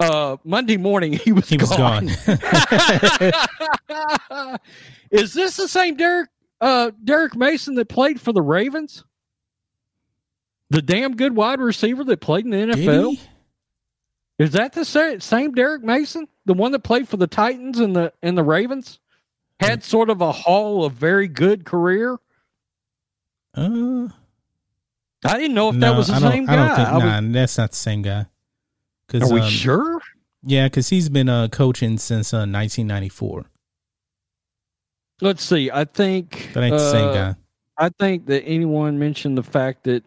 [0.00, 2.06] Uh, Monday morning he was he gone.
[2.06, 4.58] was gone.
[5.10, 6.28] Is this the same Derek
[6.60, 9.04] uh Derek Mason that played for the Ravens?
[10.70, 13.18] The damn good wide receiver that played in the NFL?
[14.38, 14.84] Is that the
[15.20, 18.98] same Derek Mason, the one that played for the Titans and the and the Ravens,
[19.60, 22.18] had sort of a haul of very good career?
[23.54, 24.08] Uh,
[25.24, 26.52] I didn't know if no, that was the same guy.
[26.52, 26.88] I don't think.
[26.88, 28.26] Nah, was, that's not the same guy.
[29.08, 30.00] Cause, Are we um, sure?
[30.42, 33.46] Yeah, because he's been uh, coaching since uh, 1994.
[35.20, 35.70] Let's see.
[35.70, 37.34] I think that ain't the same uh, guy.
[37.78, 40.04] I think that anyone mentioned the fact that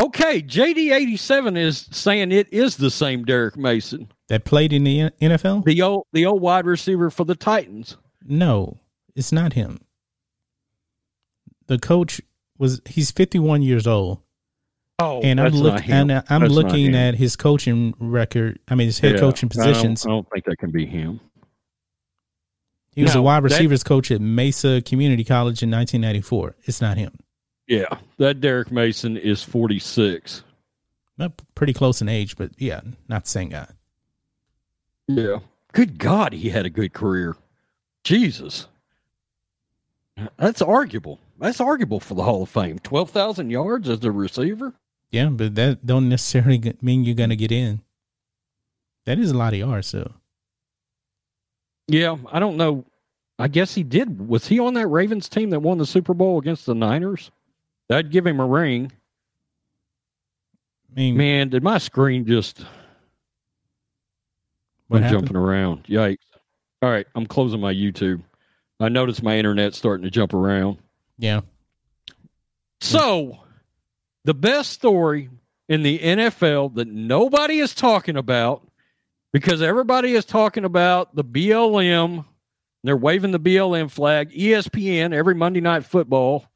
[0.00, 5.64] Okay, JD87 is saying it is the same Derek Mason that played in the NFL.
[5.64, 7.96] The old the old wide receiver for the Titans.
[8.24, 8.78] No,
[9.14, 9.80] it's not him.
[11.66, 12.20] The coach
[12.58, 14.20] was he's 51 years old.
[15.00, 15.54] Oh, and I'm
[15.90, 18.60] and I'm looking at his coaching record.
[18.68, 20.06] I mean, his head yeah, coaching positions.
[20.06, 21.20] I don't, I don't, think that can be him.
[22.94, 26.54] He was no, a wide receivers that, coach at Mesa Community College in 1994.
[26.62, 27.12] It's not him.
[27.66, 27.86] Yeah,
[28.18, 30.44] that Derek Mason is 46.
[31.18, 33.68] Not pretty close in age, but yeah, not the same guy.
[35.08, 35.38] Yeah.
[35.72, 37.36] Good God, he had a good career.
[38.04, 38.68] Jesus.
[40.36, 41.18] That's arguable.
[41.38, 42.78] That's arguable for the Hall of Fame.
[42.78, 44.74] 12,000 yards as a receiver?
[45.14, 47.82] Yeah, but that don't necessarily mean you're going to get in.
[49.06, 50.12] That is a lot of yards, though.
[51.86, 52.84] Yeah, I don't know.
[53.38, 54.28] I guess he did.
[54.28, 57.30] Was he on that Ravens team that won the Super Bowl against the Niners?
[57.88, 58.90] That'd give him a ring.
[60.90, 62.64] I mean, Man, did my screen just
[64.88, 65.84] what jumping around?
[65.84, 66.18] Yikes!
[66.82, 68.20] All right, I'm closing my YouTube.
[68.80, 70.78] I noticed my internet starting to jump around.
[71.18, 71.42] Yeah.
[72.80, 73.43] So,
[74.24, 75.30] the best story
[75.68, 78.66] in the NFL that nobody is talking about
[79.32, 82.24] because everybody is talking about the BLM.
[82.82, 84.30] They're waving the BLM flag.
[84.30, 86.46] ESPN every Monday night football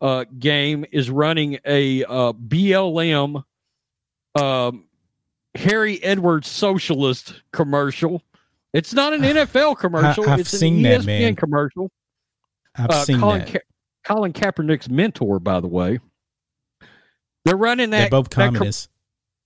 [0.00, 3.44] uh, game is running a uh, BLM
[4.34, 4.84] um,
[5.54, 8.22] Harry Edwards socialist commercial.
[8.72, 10.28] It's not an NFL commercial.
[10.28, 11.90] I, it's seen an ESPN that, commercial.
[12.74, 13.52] I've uh, seen Colin that.
[13.52, 15.98] Ka- Colin Kaepernick's mentor, by the way.
[17.46, 18.10] They're running that.
[18.10, 18.88] They're both communists.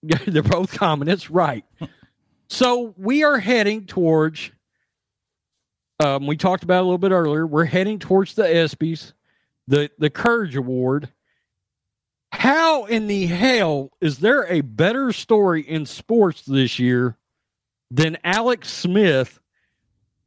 [0.11, 1.65] Com- they're both communists, right?
[2.49, 4.51] so we are heading towards.
[6.03, 7.47] Um, we talked about a little bit earlier.
[7.47, 9.13] We're heading towards the ESPYS
[9.69, 11.11] the the Courage Award.
[12.33, 17.19] How in the hell is there a better story in sports this year
[17.91, 19.41] than Alex Smith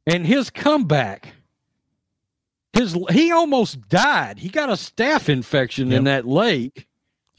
[0.05, 1.33] and his comeback?
[2.73, 4.37] His he almost died.
[4.37, 5.97] He got a staph infection yep.
[5.97, 6.85] in that leg.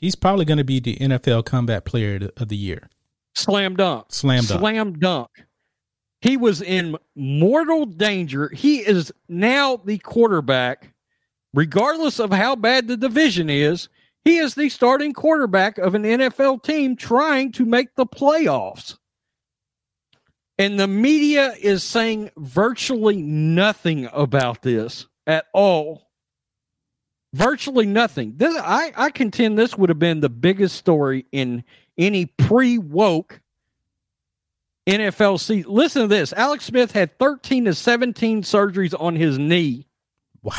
[0.05, 2.89] He's probably going to be the NFL Comeback Player of the Year.
[3.35, 4.07] Slam dunk.
[4.11, 4.61] Slam dunk.
[4.61, 5.31] Slam dunk.
[6.21, 8.49] He was in mortal danger.
[8.55, 10.95] He is now the quarterback
[11.55, 13.89] regardless of how bad the division is,
[14.25, 18.99] he is the starting quarterback of an NFL team trying to make the playoffs.
[20.59, 26.04] And the media is saying virtually nothing about this at all.
[27.35, 28.35] Virtually nothing.
[28.37, 31.65] This, I, I contend this would have been the biggest story in
[31.99, 33.41] any pre woke
[34.87, 35.73] NFL season.
[35.73, 39.89] Listen to this Alex Smith had 13 to 17 surgeries on his knee.
[40.45, 40.55] Wow.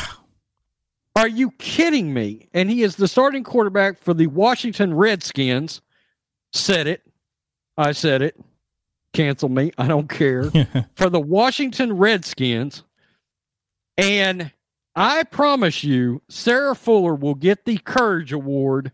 [1.16, 2.50] Are you kidding me?
[2.52, 5.80] And he is the starting quarterback for the Washington Redskins.
[6.52, 7.00] Said it.
[7.78, 8.38] I said it.
[9.14, 9.72] Cancel me.
[9.78, 10.50] I don't care.
[10.94, 12.82] for the Washington Redskins.
[13.96, 14.52] And
[14.96, 18.92] I promise you, Sarah Fuller will get the Courage Award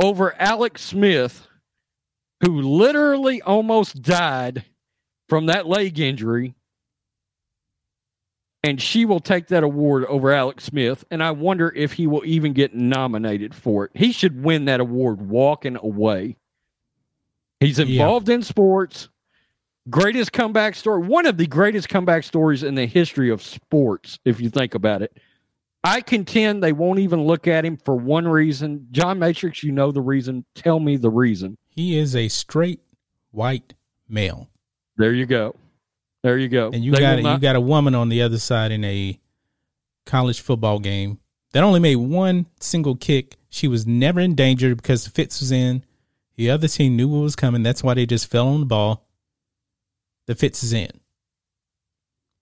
[0.00, 1.48] over Alex Smith,
[2.42, 4.66] who literally almost died
[5.28, 6.54] from that leg injury
[8.64, 11.04] and she will take that award over Alex Smith.
[11.10, 13.90] And I wonder if he will even get nominated for it.
[13.94, 16.38] He should win that award walking away.
[17.60, 18.36] He's involved yeah.
[18.36, 19.10] in sports.
[19.90, 21.06] Greatest comeback story.
[21.06, 25.02] One of the greatest comeback stories in the history of sports, if you think about
[25.02, 25.18] it.
[25.82, 28.88] I contend they won't even look at him for one reason.
[28.90, 30.46] John Matrix, you know the reason.
[30.54, 31.58] Tell me the reason.
[31.68, 32.80] He is a straight
[33.30, 33.74] white
[34.08, 34.48] male.
[34.96, 35.54] There you go.
[36.22, 36.70] There you go.
[36.72, 39.20] And you they got not- you got a woman on the other side in a
[40.06, 41.18] college football game
[41.52, 43.36] that only made one single kick.
[43.50, 45.84] She was never in danger because Fitz was in.
[46.36, 47.62] The other team knew what was coming.
[47.62, 49.06] That's why they just fell on the ball.
[50.26, 50.90] The Fitz is in.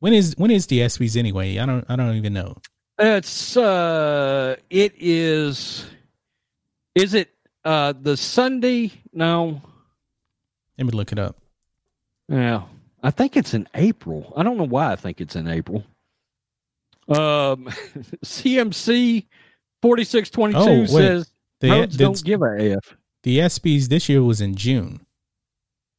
[0.01, 1.59] When is when is the ESPYS anyway?
[1.59, 2.57] I don't I don't even know.
[2.99, 5.87] It's uh it is
[6.95, 7.31] is it
[7.65, 8.93] uh the Sunday?
[9.13, 9.63] No.
[10.79, 11.37] Let me look it up.
[12.29, 12.63] Yeah.
[13.03, 14.33] I think it's in April.
[14.37, 15.85] I don't know why I think it's in April.
[17.09, 17.67] Um,
[18.25, 19.27] CMC
[19.81, 22.97] forty six twenty two says the, the, don't give a f.
[23.25, 25.05] The ESPYS this year was in June.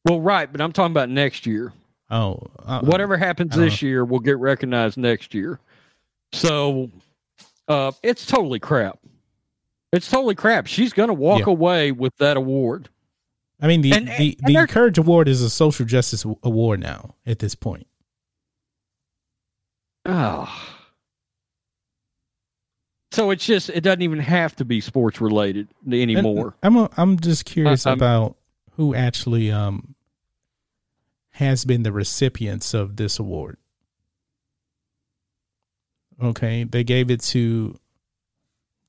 [0.04, 1.72] Well, right, but I'm talking about next year.
[2.10, 3.88] Oh, uh, whatever happens this know.
[3.88, 5.58] year will get recognized next year.
[6.32, 6.90] So,
[7.68, 8.98] uh, it's totally crap.
[9.92, 10.66] It's totally crap.
[10.66, 11.52] She's going to walk yeah.
[11.52, 12.88] away with that award.
[13.60, 17.14] I mean, the and, the, and the Courage Award is a social justice award now
[17.24, 17.86] at this point.
[20.04, 20.52] Oh.
[23.12, 26.54] So it's just it doesn't even have to be sports related anymore.
[26.62, 28.36] And I'm a, I'm just curious uh, about
[28.76, 29.94] who actually um
[31.30, 33.56] has been the recipients of this award.
[36.22, 37.76] Okay, they gave it to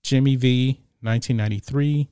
[0.04, 2.08] Jimmy V, 1993.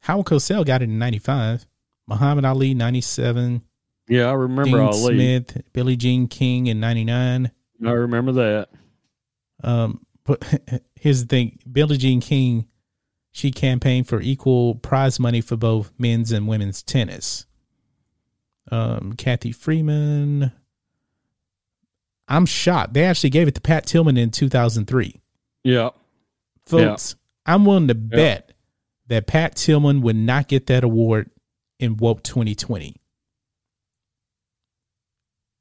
[0.00, 1.66] Howard Cosell got it in 95.
[2.06, 3.62] Muhammad Ali, 97.
[4.08, 5.14] Yeah, I remember Dean Ali.
[5.14, 7.50] Smith, Billie Jean King in 99.
[7.84, 8.68] I remember that.
[9.62, 10.42] Um, but
[10.94, 12.67] here's the thing Billie Jean King,
[13.38, 17.46] she campaigned for equal prize money for both men's and women's tennis.
[18.68, 20.50] Um, Cathy Freeman.
[22.26, 22.94] I'm shocked.
[22.94, 25.20] They actually gave it to Pat Tillman in 2003.
[25.62, 25.90] Yeah.
[26.66, 27.54] Folks, yeah.
[27.54, 28.52] I'm willing to bet
[29.06, 31.30] that Pat Tillman would not get that award
[31.78, 32.96] in Woke 2020.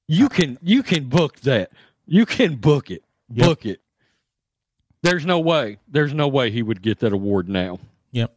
[0.08, 1.72] You can you can book that.
[2.08, 3.04] You can book it.
[3.30, 3.46] Yep.
[3.46, 3.82] Book it.
[5.08, 5.78] There's no way.
[5.88, 7.80] There's no way he would get that award now.
[8.12, 8.36] Yep.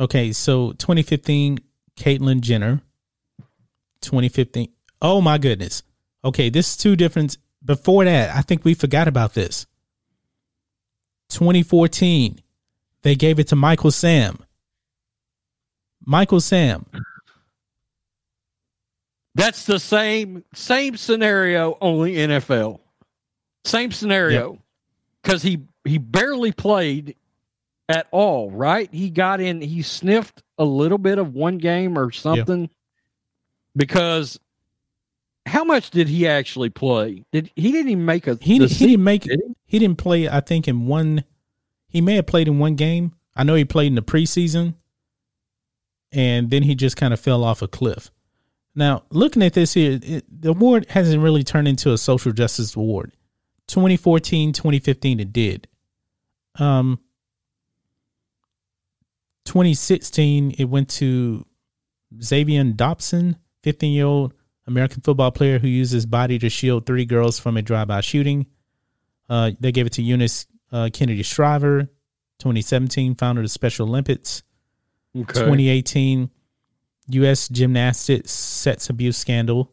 [0.00, 1.58] Okay, so 2015,
[1.98, 2.80] Caitlyn Jenner.
[4.00, 4.72] 2015.
[5.02, 5.82] Oh my goodness.
[6.24, 7.36] Okay, this is two different.
[7.62, 9.66] Before that, I think we forgot about this.
[11.28, 12.40] 2014,
[13.02, 14.38] they gave it to Michael Sam.
[16.04, 16.86] Michael Sam.
[19.34, 22.80] That's the same same scenario, only NFL.
[23.64, 24.58] Same scenario,
[25.22, 25.60] because yep.
[25.60, 27.16] he he barely played
[27.88, 28.50] at all.
[28.50, 28.88] Right?
[28.92, 29.60] He got in.
[29.60, 32.62] He sniffed a little bit of one game or something.
[32.62, 32.70] Yep.
[33.74, 34.38] Because
[35.46, 37.24] how much did he actually play?
[37.32, 39.54] Did he didn't even make a he, he didn't make did he?
[39.66, 40.28] he didn't play.
[40.28, 41.24] I think in one
[41.88, 43.12] he may have played in one game.
[43.34, 44.74] I know he played in the preseason,
[46.10, 48.10] and then he just kind of fell off a cliff.
[48.74, 52.74] Now, looking at this here, it, the award hasn't really turned into a social justice
[52.74, 53.12] award.
[53.68, 55.68] 2014, 2015, it did.
[56.58, 57.00] Um,
[59.44, 61.46] 2016, it went to
[62.22, 64.34] Xavier Dobson, 15 year old
[64.66, 68.00] American football player who used his body to shield three girls from a drive by
[68.00, 68.46] shooting.
[69.28, 71.84] Uh, they gave it to Eunice uh, Kennedy Shriver,
[72.38, 74.42] 2017, founder of the Special Olympics.
[75.16, 75.32] Okay.
[75.32, 76.30] 2018,
[77.10, 77.48] U.S.
[77.48, 79.72] gymnastics sex abuse scandal.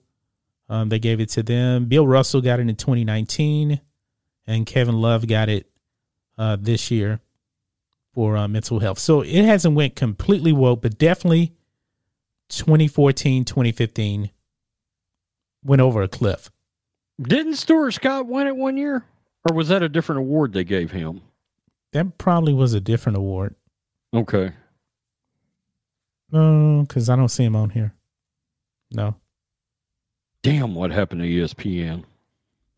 [0.68, 1.86] Um, they gave it to them.
[1.86, 3.80] Bill Russell got it in 2019,
[4.48, 5.70] and Kevin Love got it
[6.39, 7.19] uh, this year
[8.15, 8.97] for uh, mental health.
[8.97, 11.54] So it hasn't went completely woke, but definitely
[12.49, 14.32] 2014, 2015
[15.63, 16.49] went over a cliff.
[17.21, 19.04] Didn't Stuart Scott win it one year?
[19.47, 21.22] Or was that a different award they gave him?
[21.91, 23.55] That probably was a different award.
[24.14, 24.53] Okay.
[26.32, 27.93] No, because I don't see him on here.
[28.91, 29.16] No.
[30.41, 32.05] Damn, what happened to ESPN?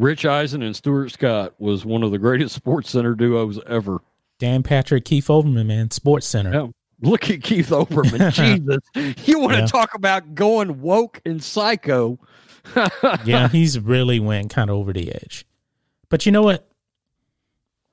[0.02, 4.02] Rich Eisen and Stuart Scott was one of the greatest Sports Center duos ever.
[4.40, 6.52] Dan Patrick, Keith Olbermann, man, Sports Center.
[6.52, 6.68] Yeah.
[7.08, 8.34] Look at Keith Olbermann.
[8.96, 9.28] Jesus.
[9.28, 9.66] You want to yeah.
[9.68, 12.18] talk about going woke and psycho.
[13.26, 15.46] yeah, he's really went kind of over the edge.
[16.10, 16.68] But you know what?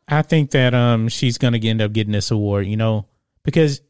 [0.08, 3.06] I think that um she's gonna end up getting this award, you know,
[3.42, 3.82] because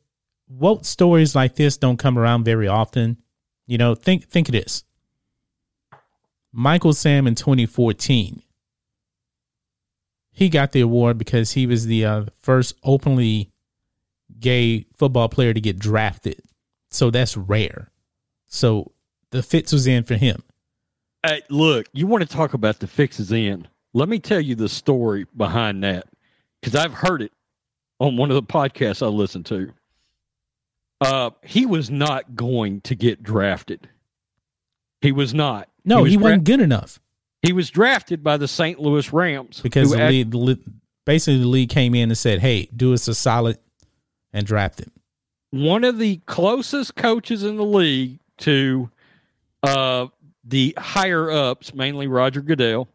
[0.49, 3.19] what stories like this don't come around very often.
[3.69, 4.83] You know, think think of this.
[6.53, 8.43] Michael Sam in 2014
[10.39, 13.51] he got the award because he was the uh, first openly
[14.39, 16.41] gay football player to get drafted.
[16.91, 17.91] So that's rare.
[18.47, 18.93] So
[19.31, 20.45] the fix was in for him.
[21.27, 23.67] Hey, look, you want to talk about the fixes in?
[23.93, 26.05] Let me tell you the story behind that
[26.61, 27.33] because I've heard it
[27.99, 29.73] on one of the podcasts I listened to.
[31.01, 33.89] Uh, he was not going to get drafted.
[35.01, 35.69] He was not.
[35.89, 37.01] No, he, was dra- good enough.
[37.43, 38.79] He was drafted by the St.
[38.79, 40.61] Louis Rams because the, act- league, the league,
[41.05, 43.59] basically the league came in and said, "Hey, do us a solid
[44.33, 44.91] and draft him."
[45.51, 48.91] One of the closest coaches in the league to
[49.63, 50.09] uh,
[50.45, 52.89] the higher ups, mainly Roger Goodell,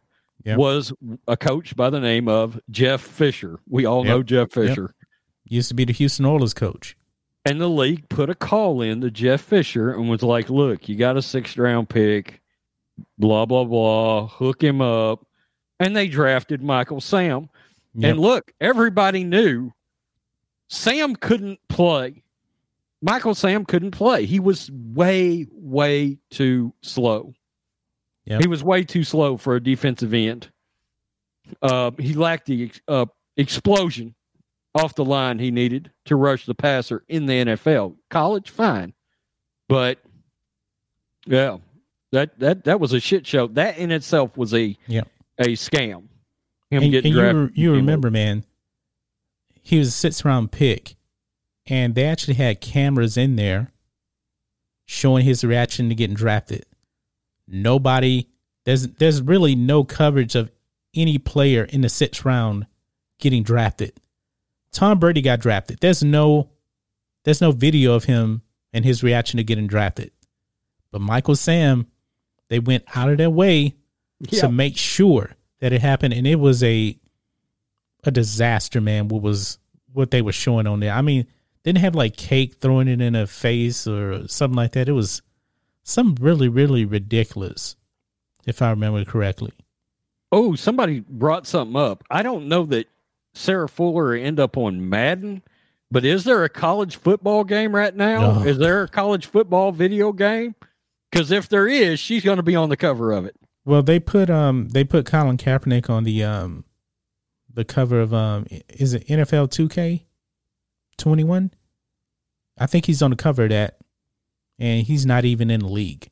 [0.44, 0.58] yep.
[0.58, 0.92] was
[1.26, 3.58] a coach by the name of Jeff Fisher.
[3.68, 4.08] We all yep.
[4.08, 4.94] know Jeff Fisher.
[5.00, 5.08] Yep.
[5.46, 6.96] Used to be the Houston Oilers coach.
[7.44, 10.96] And the league put a call in to Jeff Fisher and was like, look, you
[10.96, 12.40] got a sixth round pick,
[13.18, 15.26] blah, blah, blah, hook him up.
[15.80, 17.48] And they drafted Michael Sam.
[17.94, 18.10] Yep.
[18.10, 19.72] And look, everybody knew
[20.68, 22.22] Sam couldn't play.
[23.02, 24.24] Michael Sam couldn't play.
[24.24, 27.34] He was way, way too slow.
[28.26, 28.40] Yep.
[28.40, 30.50] He was way too slow for a defensive end.
[31.60, 34.14] Uh, he lacked the uh, explosion
[34.74, 37.96] off the line he needed to rush the passer in the NFL.
[38.10, 38.94] College, fine,
[39.68, 39.98] but
[41.26, 41.58] yeah,
[42.14, 43.46] that that that was a shit show.
[43.48, 45.02] That in itself was a yeah.
[45.38, 46.08] a scam.
[46.70, 48.44] Him and, getting and you, you remember, man,
[49.62, 50.96] he was a sixth round pick,
[51.66, 53.72] and they actually had cameras in there
[54.86, 56.64] showing his reaction to getting drafted.
[57.46, 58.28] Nobody
[58.64, 60.50] there's there's really no coverage of
[60.94, 62.66] any player in the sixth round
[63.18, 63.92] getting drafted.
[64.72, 65.78] Tom Brady got drafted.
[65.80, 66.50] There's no
[67.24, 68.42] there's no video of him
[68.72, 70.10] and his reaction to getting drafted.
[70.90, 71.86] But Michael Sam,
[72.54, 73.74] they went out of their way
[74.20, 74.40] yep.
[74.40, 76.96] to make sure that it happened and it was a
[78.04, 79.58] a disaster, man, what was
[79.92, 80.92] what they were showing on there.
[80.92, 81.26] I mean,
[81.64, 84.88] didn't have like cake throwing it in a face or something like that.
[84.88, 85.20] It was
[85.82, 87.74] some really, really ridiculous,
[88.46, 89.52] if I remember correctly.
[90.30, 92.04] Oh, somebody brought something up.
[92.08, 92.86] I don't know that
[93.32, 95.42] Sarah Fuller end up on Madden,
[95.90, 98.44] but is there a college football game right now?
[98.44, 100.54] Is there a college football video game?
[101.14, 103.36] Because if there is, she's going to be on the cover of it.
[103.64, 106.64] Well, they put um they put Colin Kaepernick on the um
[107.52, 110.02] the cover of um is it NFL 2K
[110.98, 111.52] 21?
[112.58, 113.78] I think he's on the cover of that,
[114.58, 116.10] and he's not even in the league.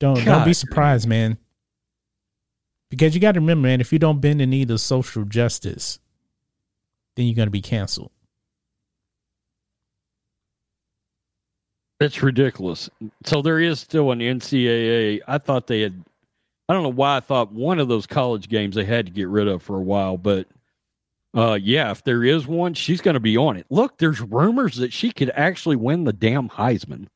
[0.00, 0.24] Don't God.
[0.24, 1.36] don't be surprised, man.
[2.88, 5.98] Because you got to remember, man, if you don't bend the knee to social justice,
[7.16, 8.11] then you're going to be canceled.
[12.02, 12.90] That's ridiculous.
[13.24, 15.20] So there is still an NCAA.
[15.28, 16.02] I thought they had.
[16.68, 19.28] I don't know why I thought one of those college games they had to get
[19.28, 20.48] rid of for a while, but
[21.32, 23.66] uh, yeah, if there is one, she's going to be on it.
[23.70, 27.06] Look, there's rumors that she could actually win the damn Heisman.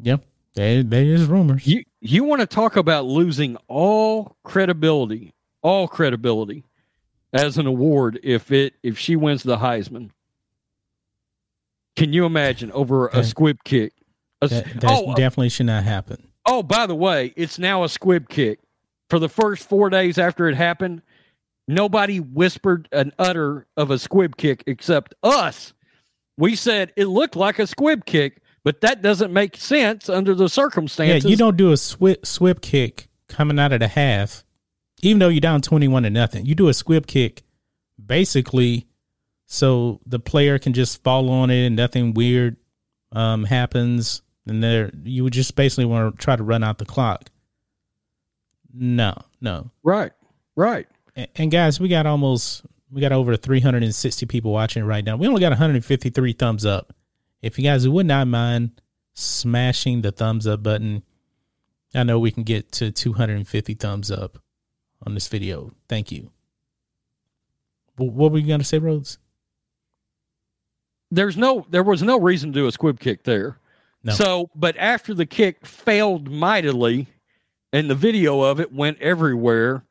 [0.00, 0.24] Yep.
[0.54, 1.66] There, there is rumors.
[1.66, 6.64] You you want to talk about losing all credibility, all credibility
[7.34, 10.08] as an award if it if she wins the Heisman.
[11.98, 13.92] Can you imagine over a squib kick?
[14.40, 16.28] A, that oh, uh, definitely should not happen.
[16.46, 18.60] Oh, by the way, it's now a squib kick.
[19.10, 21.02] For the first four days after it happened,
[21.66, 25.72] nobody whispered an utter of a squib kick except us.
[26.36, 30.46] We said it looked like a squib kick but that doesn't make sense under the
[30.48, 31.24] circumstances.
[31.24, 34.44] Yeah, you don't do a squib, squib kick coming out of the half,
[35.00, 36.44] even though you're down 21 to nothing.
[36.44, 37.44] You do a squib kick
[38.04, 38.86] basically
[39.50, 42.56] so the player can just fall on it and nothing weird
[43.12, 44.20] um, happens.
[44.46, 47.30] And there, you would just basically want to try to run out the clock.
[48.72, 49.70] No, no.
[49.82, 50.12] Right,
[50.54, 50.86] right.
[51.16, 55.16] And, and guys, we got almost, we got over 360 people watching right now.
[55.16, 56.94] We only got 153 thumbs up.
[57.40, 58.82] If you guys would not mind
[59.14, 61.04] smashing the thumbs up button,
[61.94, 64.36] I know we can get to 250 thumbs up
[65.06, 65.72] on this video.
[65.88, 66.32] Thank you.
[67.96, 69.18] What were you going to say, Rhodes?
[71.10, 73.58] There's no, there was no reason to do a squib kick there.
[74.04, 74.12] No.
[74.12, 77.08] So, but after the kick failed mightily,
[77.72, 79.84] and the video of it went everywhere.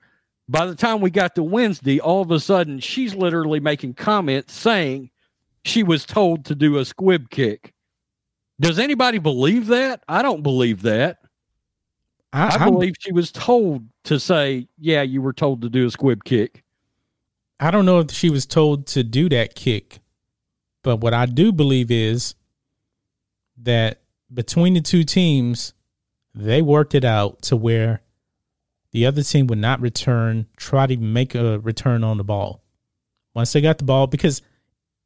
[0.49, 4.53] By the time we got to Wednesday, all of a sudden she's literally making comments
[4.53, 5.09] saying
[5.65, 7.73] she was told to do a squib kick.
[8.59, 10.03] Does anybody believe that?
[10.07, 11.19] I don't believe that.
[12.33, 15.91] I, I believe she was told to say, "Yeah, you were told to do a
[15.91, 16.63] squib kick."
[17.59, 19.99] I don't know if she was told to do that kick,
[20.83, 22.35] but what I do believe is
[23.57, 24.01] that
[24.33, 25.73] between the two teams,
[26.33, 28.01] they worked it out to where
[28.91, 32.63] the other team would not return, try to make a return on the ball.
[33.33, 34.41] Once they got the ball, because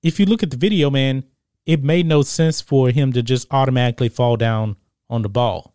[0.03, 1.23] if you look at the video, man,
[1.65, 4.75] it made no sense for him to just automatically fall down
[5.09, 5.73] on the ball.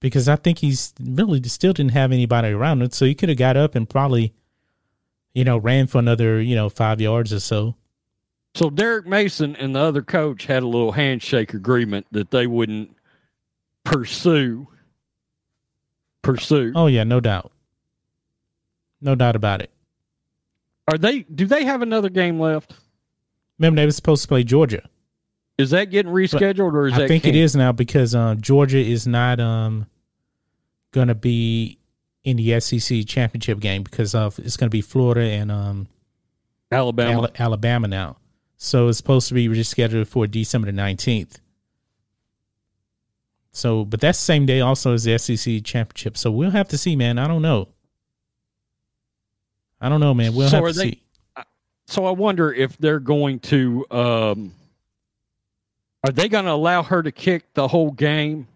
[0.00, 2.90] Because I think he's really still didn't have anybody around him.
[2.90, 4.34] So he could have got up and probably,
[5.34, 7.74] you know, ran for another, you know, five yards or so.
[8.54, 12.96] So Derek Mason and the other coach had a little handshake agreement that they wouldn't
[13.84, 14.68] pursue.
[16.22, 16.72] Pursue.
[16.74, 17.52] Oh yeah, no doubt.
[19.00, 19.70] No doubt about it.
[20.88, 21.20] Are they?
[21.20, 22.74] Do they have another game left?
[23.58, 24.88] Remember, they were supposed to play Georgia.
[25.58, 27.04] Is that getting rescheduled, or is I that?
[27.04, 29.86] I think it is now because um, Georgia is not um,
[30.92, 31.78] going to be
[32.24, 35.88] in the SEC championship game because of it's going to be Florida and um,
[36.70, 37.22] Alabama.
[37.22, 38.16] Al- Alabama now.
[38.58, 41.40] So it's supposed to be rescheduled for December the nineteenth.
[43.52, 46.16] So, but that's the same day also as the SEC championship.
[46.16, 47.18] So we'll have to see, man.
[47.18, 47.68] I don't know.
[49.80, 50.34] I don't know, man.
[50.34, 51.02] We'll so have to they, see.
[51.86, 54.52] So I wonder if they're going to um,
[56.04, 58.46] are they going to allow her to kick the whole game?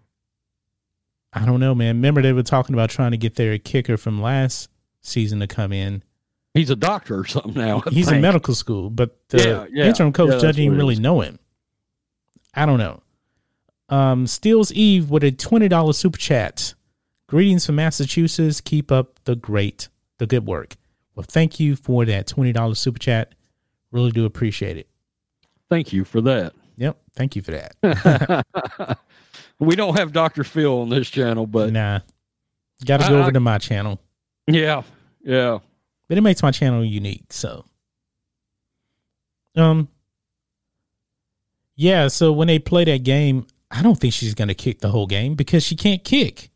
[1.33, 1.97] I don't know, man.
[1.97, 4.69] Remember they were talking about trying to get their kicker from last
[5.01, 6.03] season to come in.
[6.55, 7.83] He's a doctor or something now.
[7.87, 8.17] I He's think.
[8.17, 11.39] in medical school, but the yeah, yeah, interim coach yeah, doesn't even really know him.
[12.55, 13.03] I don't know.
[13.89, 16.75] Um, Steele's Eve with a twenty dollars super chat.
[17.33, 18.61] Greetings from Massachusetts.
[18.61, 19.89] Keep up the great,
[20.19, 20.77] the good work.
[21.15, 23.35] Well, thank you for that $20 super chat.
[23.91, 24.87] Really do appreciate it.
[25.71, 26.53] Thank you for that.
[26.77, 26.99] Yep.
[27.15, 28.47] Thank you for that.
[29.59, 30.45] we don't have Dr.
[30.45, 31.73] Phil on this channel, but.
[31.73, 32.01] Nah.
[32.85, 33.99] Got to go I, over to my channel.
[34.47, 34.83] Yeah.
[35.23, 35.61] Yeah.
[36.13, 37.33] But it makes my channel unique.
[37.33, 37.65] So.
[39.57, 39.89] Um.
[41.75, 42.09] Yeah.
[42.09, 45.07] So when they play that game, I don't think she's going to kick the whole
[45.07, 46.51] game because she can't kick.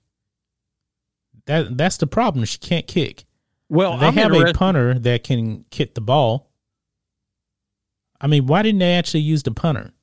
[1.46, 2.44] That That's the problem.
[2.44, 3.24] She can't kick.
[3.70, 6.50] Well, they I'm have a punter that can kick the ball.
[8.20, 9.94] I mean, why didn't they actually use the punter?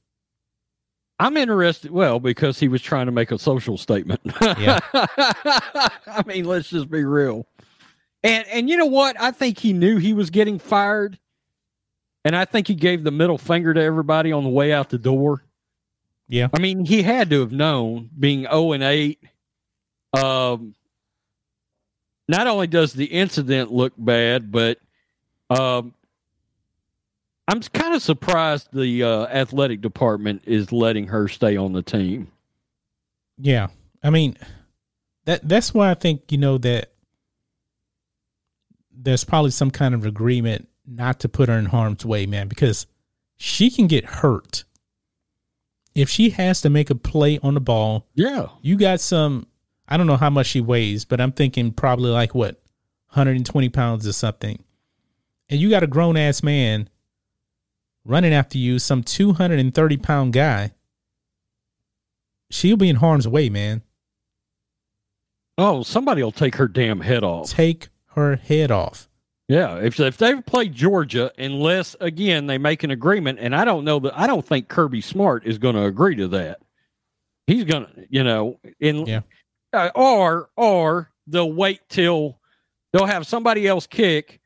[1.19, 1.91] I'm interested.
[1.91, 4.21] Well, because he was trying to make a social statement.
[4.41, 4.79] Yeah.
[4.93, 7.45] I mean, let's just be real.
[8.23, 9.19] And and you know what?
[9.19, 11.19] I think he knew he was getting fired,
[12.23, 14.97] and I think he gave the middle finger to everybody on the way out the
[14.97, 15.43] door.
[16.27, 16.47] Yeah.
[16.53, 19.21] I mean, he had to have known, being zero oh and eight.
[20.13, 20.75] Um,
[22.27, 24.79] not only does the incident look bad, but
[25.49, 25.93] um,
[27.47, 32.31] I'm kind of surprised the uh, athletic department is letting her stay on the team.
[33.37, 33.67] Yeah,
[34.01, 34.37] I mean
[35.25, 36.92] that that's why I think you know that
[38.95, 42.85] there's probably some kind of agreement not to put her in harm's way, man, because
[43.37, 44.63] she can get hurt
[45.95, 48.07] if she has to make a play on the ball.
[48.13, 49.47] Yeah, you got some
[49.87, 52.61] I don't know how much she weighs, but I'm thinking probably like what,
[53.09, 54.63] 120 pounds or something.
[55.49, 56.89] And you got a grown ass man
[58.05, 60.71] running after you, some 230 pound guy.
[62.49, 63.81] She'll be in harm's way, man.
[65.57, 67.49] Oh, somebody will take her damn head off.
[67.49, 69.07] Take her head off.
[69.47, 73.83] Yeah, if if they play Georgia, unless again they make an agreement, and I don't
[73.83, 76.61] know that I don't think Kirby Smart is going to agree to that.
[77.45, 79.21] He's going to, you know, in yeah
[79.73, 82.39] uh, or or they'll wait till
[82.91, 84.39] they'll have somebody else kick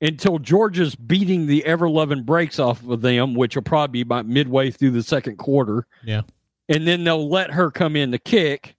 [0.00, 4.26] until Georgia's beating the ever loving breaks off of them, which will probably be about
[4.26, 5.86] midway through the second quarter.
[6.04, 6.22] Yeah.
[6.68, 8.74] And then they'll let her come in to kick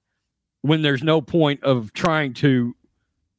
[0.64, 2.76] when there's no point of trying to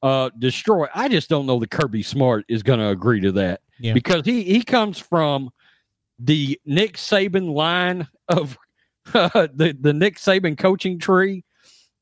[0.04, 0.86] uh, destroy.
[0.94, 3.94] I just don't know that Kirby Smart is going to agree to that yeah.
[3.94, 5.50] because he, he comes from
[6.18, 8.58] the Nick Saban line of
[9.14, 11.42] uh, the, the Nick Saban coaching tree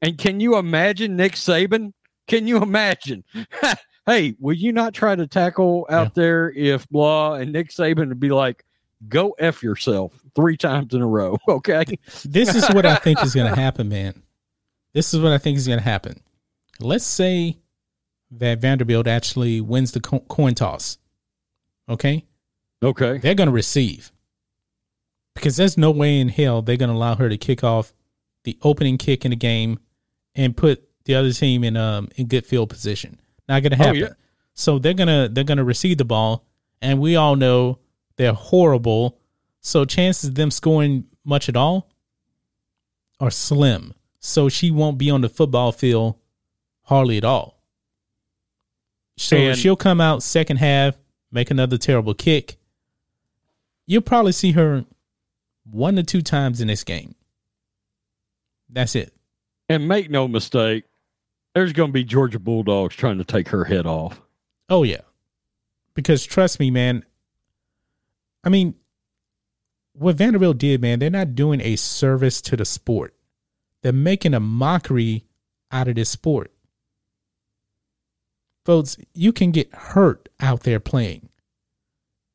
[0.03, 1.93] and can you imagine Nick Saban?
[2.27, 3.23] Can you imagine?
[4.07, 6.13] hey, will you not try to tackle out yeah.
[6.15, 8.65] there if blah and Nick Saban would be like,
[9.09, 11.39] go F yourself three times in a row.
[11.49, 11.85] Okay.
[12.25, 14.23] this is what I think is going to happen, man.
[14.93, 16.21] This is what I think is going to happen.
[16.81, 17.59] Let's say
[18.39, 20.99] that Vanderbilt actually wins the coin toss.
[21.89, 22.25] Okay.
[22.83, 23.19] Okay.
[23.19, 24.13] They're going to receive
[25.35, 27.93] because there's no way in hell they're going to allow her to kick off
[28.45, 29.79] the opening kick in the game
[30.35, 33.21] and put the other team in um in good field position.
[33.49, 34.03] Not gonna oh, happen.
[34.03, 34.13] Oh, yeah.
[34.55, 36.47] So they're gonna they're gonna receive the ball,
[36.81, 37.79] and we all know
[38.17, 39.19] they're horrible.
[39.61, 41.91] So chances of them scoring much at all
[43.21, 43.95] are slim.
[44.19, 46.17] So she won't be on the football field
[46.83, 47.62] hardly at all.
[49.17, 50.97] So and, she'll come out second half,
[51.31, 52.57] make another terrible kick.
[53.87, 54.85] You'll probably see her
[55.65, 57.15] one to two times in this game.
[58.69, 59.13] That's it.
[59.69, 60.85] And make no mistake,
[61.55, 64.21] There's going to be Georgia Bulldogs trying to take her head off.
[64.69, 65.03] Oh yeah,
[65.95, 67.05] because trust me, man.
[68.45, 68.75] I mean,
[69.93, 73.15] what Vanderbilt did, man, they're not doing a service to the sport.
[73.83, 75.27] They're making a mockery
[75.71, 76.51] out of this sport.
[78.65, 81.29] Folks, you can get hurt out there playing.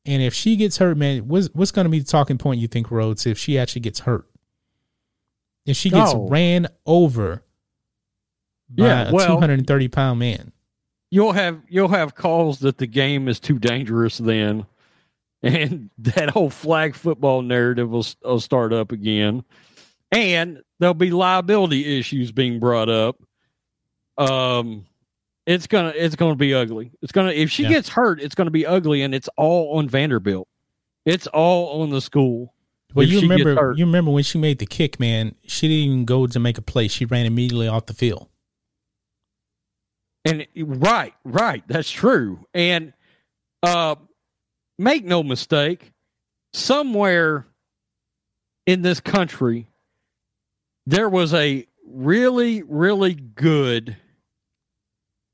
[0.04, 2.68] And if she gets hurt, man, what's, what's going to be the talking point you
[2.68, 4.26] think, Rhodes, if she actually gets hurt?
[5.66, 6.28] If she gets oh.
[6.28, 7.42] ran over
[8.70, 10.52] by yeah, well, a 230 pound man.
[11.10, 14.66] You'll have you'll have calls that the game is too dangerous then
[15.42, 19.44] and that whole flag football narrative will, will start up again
[20.10, 23.16] and there'll be liability issues being brought up
[24.18, 24.84] um
[25.48, 26.92] it's gonna it's gonna be ugly.
[27.00, 27.70] It's gonna if she yeah.
[27.70, 30.46] gets hurt it's gonna be ugly and it's all on vanderbilt.
[31.06, 32.54] It's all on the school
[32.94, 36.26] well you remember you remember when she made the kick man she didn't even go
[36.26, 36.86] to make a play.
[36.88, 38.28] She ran immediately off the field.
[40.24, 42.44] And right right that's true.
[42.52, 42.92] And
[43.62, 43.96] uh
[44.78, 45.92] make no mistake,
[46.52, 47.46] somewhere
[48.66, 49.70] in this country,
[50.86, 53.96] there was a really, really good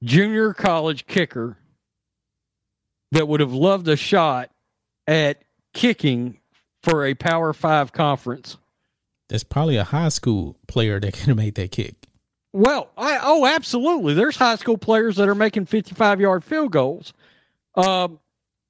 [0.04, 1.56] junior college kicker
[3.10, 4.50] that would have loved a shot
[5.06, 5.42] at
[5.72, 6.38] kicking
[6.82, 8.56] for a Power Five conference.
[9.28, 11.94] There's probably a high school player that could have made that kick.
[12.52, 14.14] Well, I oh absolutely.
[14.14, 17.12] There's high school players that are making 55 yard field goals.
[17.74, 18.20] Um,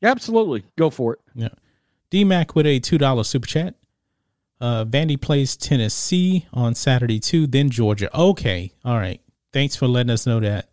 [0.04, 0.64] Absolutely.
[0.76, 1.20] Go for it.
[1.34, 1.48] Yeah.
[2.10, 3.74] DMAC with a $2 super chat.
[4.60, 8.14] Uh, Vandy plays Tennessee on Saturday too, then Georgia.
[8.16, 8.72] Okay.
[8.84, 9.20] All right.
[9.52, 10.68] Thanks for letting us know that.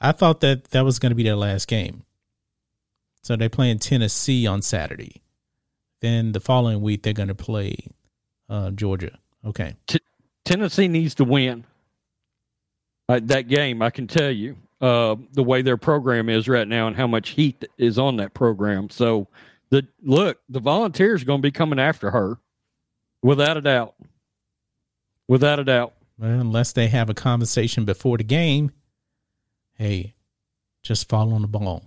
[0.00, 2.04] I thought that that was going to be their last game.
[3.22, 5.22] So they're playing Tennessee on Saturday.
[6.00, 7.76] Then the following week they're going to play
[8.48, 9.18] uh, Georgia.
[9.46, 9.74] Okay.
[9.86, 10.00] T-
[10.44, 11.64] Tennessee needs to win
[13.08, 13.80] uh, that game.
[13.80, 17.30] I can tell you uh, the way their program is right now and how much
[17.30, 18.90] heat is on that program.
[18.90, 19.28] So
[19.70, 22.38] the look, the volunteers are going to be coming after her,
[23.22, 23.94] without a doubt.
[25.26, 25.94] Without a doubt.
[26.18, 28.72] Well, unless they have a conversation before the game,
[29.74, 30.14] hey,
[30.82, 31.84] just fall on the ball.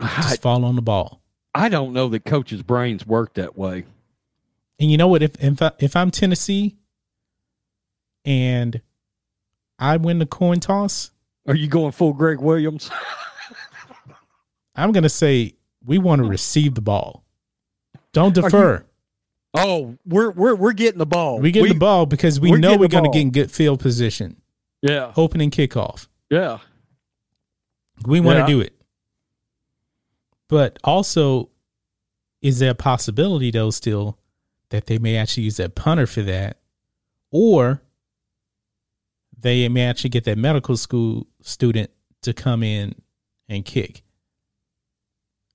[0.00, 1.20] Just I, fall on the ball.
[1.54, 3.84] I don't know that coaches' brains work that way.
[4.78, 5.22] And you know what?
[5.22, 6.76] If if, I, if I'm Tennessee
[8.24, 8.80] and
[9.78, 11.10] I win the coin toss,
[11.46, 12.90] are you going full Gregg Williams?
[14.76, 15.54] I'm going to say
[15.84, 17.24] we want to receive the ball.
[18.12, 18.76] Don't defer.
[18.76, 18.84] You,
[19.60, 21.40] oh, we're we're we're getting the ball.
[21.40, 24.40] We get the ball because we know we're going to get in good field position.
[24.82, 25.12] Yeah.
[25.16, 26.06] Opening kickoff.
[26.30, 26.58] Yeah.
[28.06, 28.46] We want to yeah.
[28.46, 28.74] do it.
[30.48, 31.50] But also,
[32.40, 34.18] is there a possibility though still
[34.70, 36.58] that they may actually use that punter for that?
[37.30, 37.82] Or
[39.38, 41.90] they may actually get that medical school student
[42.22, 42.94] to come in
[43.48, 44.02] and kick.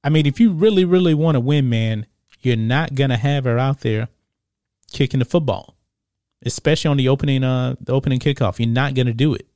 [0.03, 2.05] I mean, if you really, really want to win, man,
[2.41, 4.09] you're not gonna have her out there
[4.91, 5.76] kicking the football,
[6.45, 8.59] especially on the opening, uh, the opening kickoff.
[8.59, 9.47] You're not gonna do it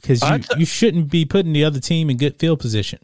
[0.00, 3.00] because you, th- you shouldn't be putting the other team in good field position.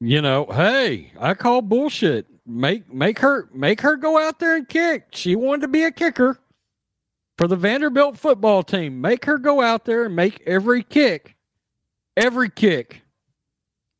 [0.00, 2.26] You know, hey, I call bullshit.
[2.46, 5.08] Make make her make her go out there and kick.
[5.12, 6.38] She wanted to be a kicker
[7.38, 9.00] for the Vanderbilt football team.
[9.00, 11.36] Make her go out there and make every kick.
[12.16, 13.02] Every kick.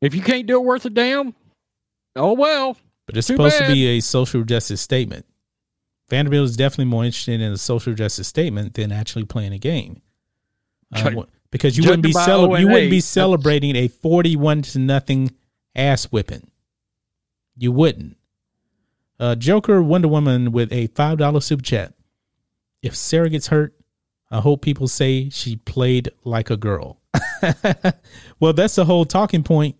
[0.01, 1.35] If you can't do it worth a damn,
[2.15, 2.77] oh well.
[3.05, 3.67] But it's supposed bad.
[3.67, 5.25] to be a social justice statement.
[6.09, 10.01] Vanderbilt is definitely more interested in a social justice statement than actually playing a game.
[10.93, 15.31] Uh, because you wouldn't be cele- you wouldn't be celebrating a forty-one to nothing
[15.75, 16.49] ass whipping.
[17.55, 18.17] You wouldn't.
[19.19, 21.93] Uh, Joker Wonder Woman with a five dollar super chat
[22.81, 23.73] if Sarah gets hurt,
[24.29, 26.99] I hope people say she played like a girl.
[28.39, 29.75] well, that's the whole talking point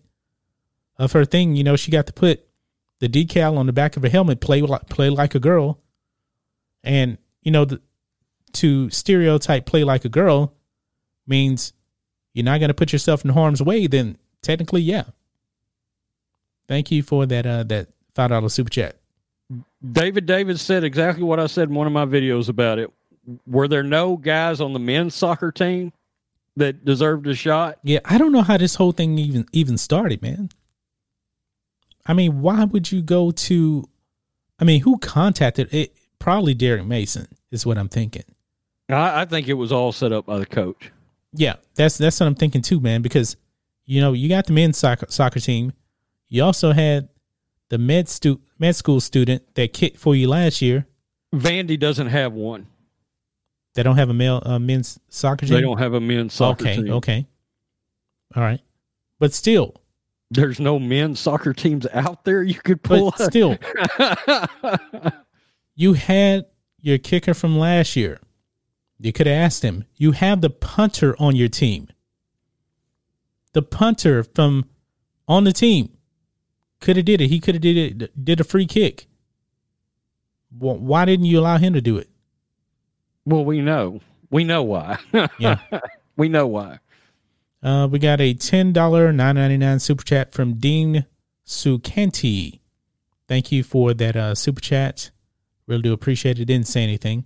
[0.96, 1.54] of her thing.
[1.54, 2.46] You know, she got to put
[3.00, 5.80] the decal on the back of her helmet, play like play like a girl,
[6.82, 7.80] and you know, the,
[8.54, 10.54] to stereotype play like a girl
[11.28, 11.72] means
[12.34, 13.86] you're not going to put yourself in harm's way.
[13.86, 15.04] Then technically, yeah.
[16.66, 18.96] Thank you for that uh, that five dollar super chat.
[19.92, 22.90] David David said exactly what I said in one of my videos about it.
[23.46, 25.92] Were there no guys on the men's soccer team
[26.56, 27.78] that deserved a shot?
[27.82, 30.50] Yeah, I don't know how this whole thing even even started, man.
[32.04, 33.88] I mean, why would you go to
[34.58, 35.94] I mean, who contacted it?
[36.18, 38.24] Probably Derek Mason is what I'm thinking.
[38.88, 40.90] I, I think it was all set up by the coach.
[41.38, 43.00] Yeah, that's that's what I'm thinking too, man.
[43.00, 43.36] Because
[43.84, 45.72] you know you got the men's soccer soccer team,
[46.28, 47.08] you also had
[47.68, 50.86] the med stu- med school student that kicked for you last year.
[51.32, 52.66] Vandy doesn't have one.
[53.74, 55.54] They don't have a male uh, men's soccer team.
[55.54, 56.90] They don't have a men's soccer okay, team.
[56.90, 56.94] Okay.
[56.94, 57.26] Okay,
[58.34, 58.60] all right.
[59.20, 59.80] But still,
[60.32, 63.14] there's no men's soccer teams out there you could pull.
[63.16, 63.56] But still,
[65.76, 66.46] you had
[66.80, 68.18] your kicker from last year.
[69.00, 69.84] You could have asked him.
[69.96, 71.88] You have the punter on your team.
[73.52, 74.68] The punter from
[75.26, 75.90] on the team
[76.80, 77.28] could have did it.
[77.28, 78.24] He could have did it.
[78.24, 79.06] Did a free kick.
[80.56, 82.08] Well, why didn't you allow him to do it?
[83.24, 84.00] Well, we know.
[84.30, 84.98] We know why.
[85.38, 85.58] yeah,
[86.16, 86.78] we know why.
[87.62, 91.06] Uh, we got a ten dollar nine ninety nine super chat from Dean
[91.46, 92.60] Sukanti.
[93.26, 95.10] Thank you for that uh, super chat.
[95.66, 96.46] Really do appreciate it.
[96.46, 97.24] Didn't say anything.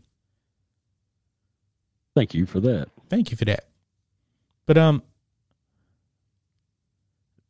[2.14, 2.88] Thank you for that.
[3.08, 3.64] Thank you for that.
[4.66, 5.02] But um,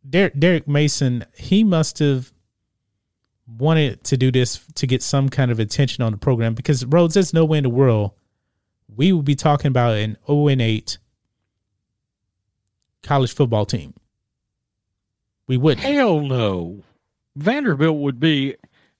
[0.08, 2.32] Derek, Derek Mason, he must have
[3.46, 7.14] wanted to do this to get some kind of attention on the program because Rhodes,
[7.14, 8.12] there's no way in the world
[8.96, 10.98] we will be talking about an 0 and 8
[13.02, 13.94] college football team.
[15.46, 15.84] We wouldn't.
[15.84, 16.82] Hell no.
[17.36, 18.56] Vanderbilt would be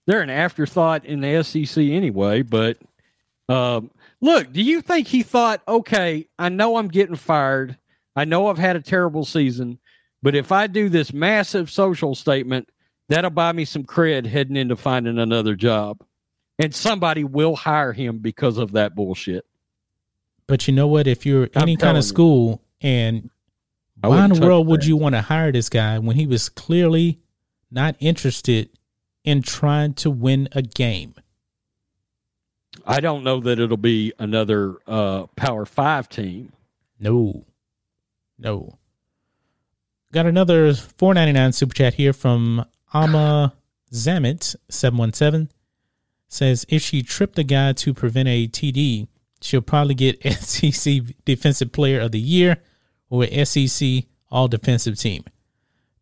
[0.06, 2.78] they're an afterthought in the SEC anyway, but
[3.48, 3.90] um,
[4.20, 7.78] look, do you think he thought, okay, I know I'm getting fired.
[8.14, 9.78] I know I've had a terrible season,
[10.22, 12.68] but if I do this massive social statement,
[13.08, 16.02] that'll buy me some cred heading into finding another job.
[16.58, 19.44] And somebody will hire him because of that bullshit.
[20.46, 21.06] But you know what?
[21.06, 22.88] If you're I'm any kind of school you.
[22.88, 23.30] and
[24.00, 27.20] why in the world would you want to hire this guy when he was clearly
[27.70, 28.68] not interested
[29.24, 31.14] in trying to win a game?
[32.86, 36.52] I don't know that it'll be another uh, Power Five team.
[36.98, 37.44] No,
[38.38, 38.78] no.
[40.12, 43.54] Got another four ninety nine super chat here from Ama
[43.92, 45.50] Zamit seven one seven.
[46.28, 49.08] Says if she tripped a guy to prevent a TD,
[49.40, 52.58] she'll probably get SEC Defensive Player of the Year
[53.10, 55.24] or SEC All Defensive Team.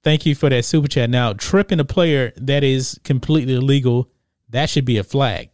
[0.02, 1.10] Thank you for that super chat.
[1.10, 4.08] Now, tripping a player that is completely illegal,
[4.48, 5.49] that should be a flag.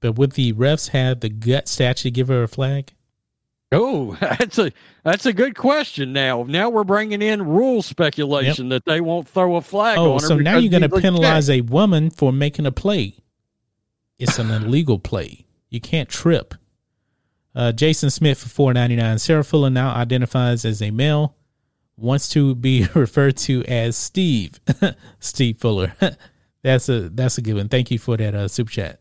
[0.00, 2.92] But would the refs have the guts to give her a flag?
[3.70, 4.72] Oh, that's a
[5.04, 6.12] that's a good question.
[6.12, 8.84] Now, now we're bringing in rule speculation yep.
[8.84, 10.26] that they won't throw a flag oh, on her.
[10.26, 13.16] so now you're going to penalize a woman for making a play.
[14.18, 15.46] It's an illegal play.
[15.68, 16.54] You can't trip.
[17.54, 19.18] Uh, Jason Smith for four ninety nine.
[19.18, 21.36] Sarah Fuller now identifies as a male,
[21.96, 24.60] wants to be referred to as Steve.
[25.20, 25.92] Steve Fuller.
[26.62, 27.68] that's a that's a good one.
[27.68, 29.00] Thank you for that uh, super chat.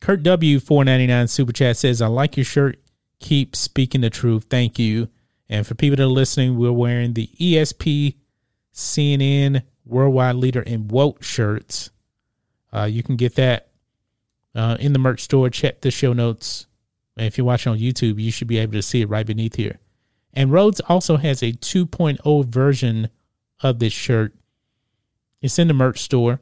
[0.00, 2.78] Kurt W four ninety nine super chat says, "I like your shirt.
[3.20, 4.46] Keep speaking the truth.
[4.50, 5.08] Thank you."
[5.48, 8.16] And for people that are listening, we're wearing the ESP
[8.74, 11.90] CNN Worldwide Leader in Woke shirts.
[12.72, 13.68] Uh, you can get that
[14.54, 15.48] uh, in the merch store.
[15.48, 16.66] Check the show notes
[17.16, 19.56] and if you're watching on YouTube, you should be able to see it right beneath
[19.56, 19.78] here.
[20.34, 23.08] And Rhodes also has a 2.0 version
[23.60, 24.34] of this shirt.
[25.40, 26.40] It's in the merch store.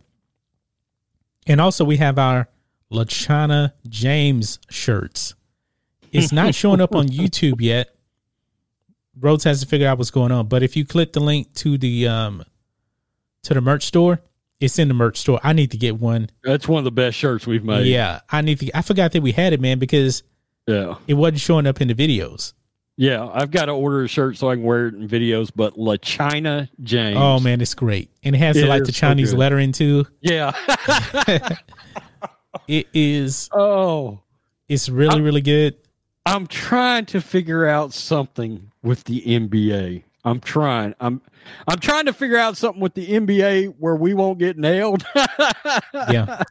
[1.47, 2.49] And also, we have our
[2.93, 5.35] LaChana James shirts.
[6.13, 7.95] It's not showing up on YouTube yet.
[9.19, 10.49] Rhodes has to figure out what's going on.
[10.49, 12.45] But if you click the link to the um
[13.45, 14.21] to the merch store,
[14.61, 15.41] it's in the merch store.
[15.43, 16.31] I need to get one.
[16.43, 17.87] That's one of the best shirts we've made.
[17.87, 18.77] Yeah, I need to.
[18.77, 20.23] I forgot that we had it, man, because
[20.67, 20.97] yeah.
[21.07, 22.53] It wasn't showing up in the videos.
[22.97, 25.51] Yeah, I've got to order a shirt so I can wear it in videos.
[25.55, 27.17] But La China James.
[27.19, 30.07] Oh man, it's great, and it has it like the Chinese so lettering too.
[30.21, 30.53] Yeah,
[32.69, 33.49] it is.
[33.53, 34.21] Oh,
[34.69, 35.77] it's really I'm, really good.
[36.27, 40.05] I'm trying to figure out something with the NBA.
[40.25, 40.95] I'm trying.
[41.01, 41.21] I'm
[41.69, 45.05] I'm trying to figure out something with the NBA where we won't get nailed.
[45.95, 46.43] yeah.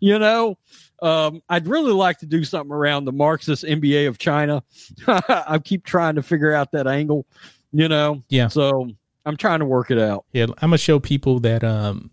[0.00, 0.56] You know,
[1.02, 4.62] um, I'd really like to do something around the Marxist NBA of China.
[5.06, 7.26] I keep trying to figure out that angle,
[7.72, 8.22] you know.
[8.28, 8.48] Yeah.
[8.48, 8.88] So
[9.26, 10.24] I'm trying to work it out.
[10.32, 12.10] Yeah, I'm gonna show people that um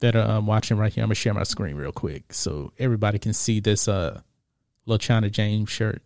[0.00, 1.02] that are um, watching right here.
[1.04, 4.20] I'm gonna share my screen real quick so everybody can see this uh
[4.86, 6.02] little China James shirt.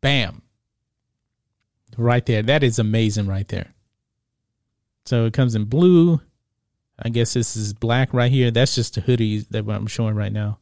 [0.00, 0.42] Bam.
[1.96, 2.42] Right there.
[2.42, 3.74] That is amazing right there.
[5.06, 6.20] So it comes in blue,
[6.98, 8.50] I guess this is black right here.
[8.50, 10.58] That's just the hoodie that I'm showing right now.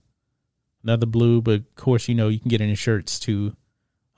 [0.82, 3.56] Another blue, but of course, you know, you can get any shirts too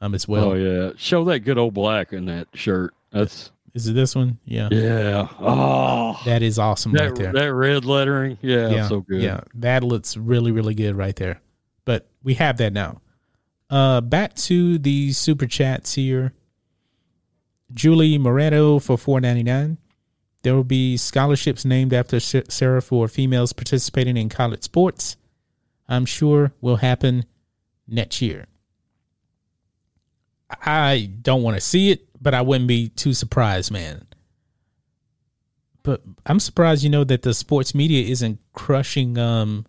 [0.01, 0.53] um as well.
[0.53, 0.93] Oh yeah.
[0.97, 2.95] Show that good old black in that shirt.
[3.13, 4.39] That's is it this one?
[4.45, 4.69] Yeah.
[4.71, 5.29] Yeah.
[5.41, 7.33] Oh that is awesome that, right there.
[7.33, 8.39] That red lettering.
[8.41, 9.21] Yeah, yeah, so good.
[9.21, 9.41] Yeah.
[9.55, 11.41] That looks really, really good right there.
[11.85, 13.01] But we have that now.
[13.69, 16.33] Uh back to the super chats here.
[17.73, 19.79] Julie Moreno for four ninety nine.
[20.43, 25.17] There will be scholarships named after Sarah for females participating in college sports.
[25.89, 27.25] I'm sure will happen
[27.89, 28.47] next year.
[30.65, 34.07] I don't want to see it, but I wouldn't be too surprised, man.
[35.85, 39.67] But I'm surprised, you know, that the sports media isn't crushing um,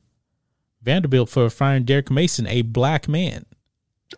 [0.82, 3.46] Vanderbilt for firing Derek Mason, a black man.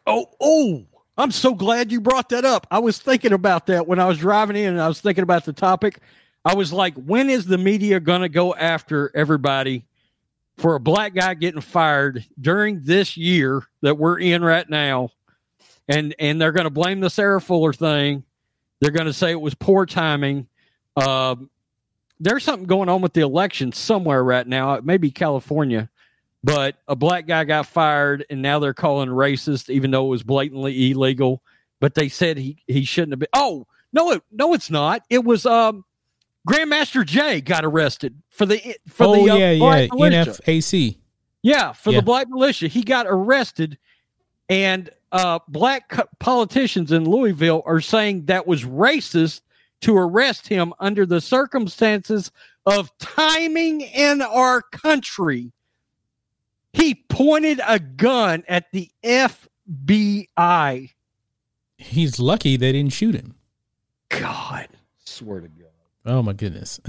[0.06, 0.86] Oh, oh,
[1.18, 2.68] I'm so glad you brought that up.
[2.70, 5.46] I was thinking about that when I was driving in and I was thinking about
[5.46, 6.00] the topic.
[6.46, 9.86] I was like, when is the media going to go after everybody
[10.58, 15.10] for a black guy getting fired during this year that we're in right now?
[15.90, 18.24] And and they're going to blame the Sarah Fuller thing.
[18.80, 20.48] They're going to say it was poor timing.
[20.96, 21.50] Um,
[22.20, 24.74] there's something going on with the election somewhere right now.
[24.74, 25.90] It may be California,
[26.44, 30.24] but a black guy got fired, and now they're calling racist, even though it was
[30.24, 31.42] blatantly illegal.
[31.80, 33.30] But they said he he shouldn't have been.
[33.34, 35.04] Oh no, it, no, it's not.
[35.10, 35.86] It was um,
[36.48, 40.98] Grandmaster Jay got arrested for the for oh, the uh, yeah yeah NFAC.
[41.44, 42.00] Yeah, for yeah.
[42.00, 43.78] the black militia, he got arrested,
[44.50, 49.42] and uh, black politicians in Louisville are saying that was racist
[49.82, 52.32] to arrest him under the circumstances
[52.66, 55.52] of timing in our country.
[56.74, 60.92] He pointed a gun at the FBI.
[61.78, 63.36] He's lucky they didn't shoot him.
[64.10, 64.68] God,
[65.04, 65.68] swear to God.
[66.06, 66.80] Oh my goodness.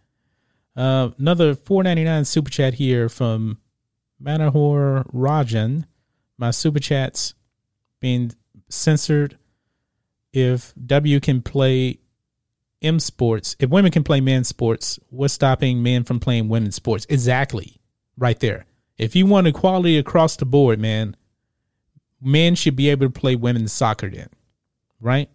[0.76, 3.58] uh, another four ninety nine super chat here from
[4.22, 5.84] Manahor Rajan.
[6.36, 7.34] My super chats
[8.00, 8.32] being
[8.68, 9.38] censored.
[10.32, 11.98] If W can play
[12.82, 17.06] M sports, if women can play men's sports, what's stopping men from playing women's sports?
[17.08, 17.80] Exactly.
[18.16, 18.66] Right there.
[18.98, 21.16] If you want equality across the board, man,
[22.20, 24.28] men should be able to play women's soccer then.
[25.00, 25.30] Right?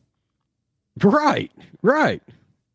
[1.02, 1.52] Right.
[1.82, 2.22] Right.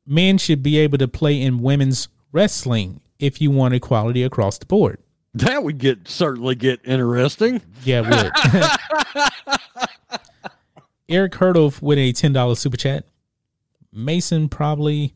[0.06, 4.66] Men should be able to play in women's wrestling if you want equality across the
[4.66, 4.98] board.
[5.34, 7.62] That would get certainly get interesting.
[7.84, 8.32] Yeah, would.
[11.08, 13.04] Eric Hurdle with a ten dollars super chat.
[13.92, 15.14] Mason probably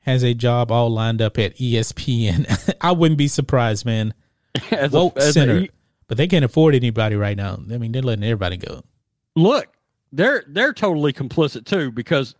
[0.00, 2.74] has a job all lined up at ESPN.
[2.80, 4.14] I wouldn't be surprised, man.
[4.70, 5.70] As Woke a, center, a,
[6.06, 7.58] but they can't afford anybody right now.
[7.70, 8.82] I mean, they're letting everybody go.
[9.34, 9.68] Look,
[10.12, 12.34] they're they're totally complicit too because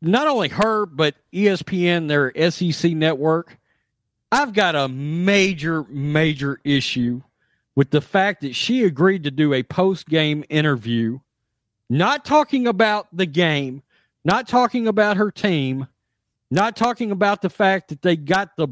[0.00, 3.57] not only her but ESPN, their SEC network.
[4.30, 7.22] I've got a major major issue
[7.74, 11.20] with the fact that she agreed to do a post game interview,
[11.88, 13.82] not talking about the game,
[14.24, 15.86] not talking about her team,
[16.50, 18.68] not talking about the fact that they got the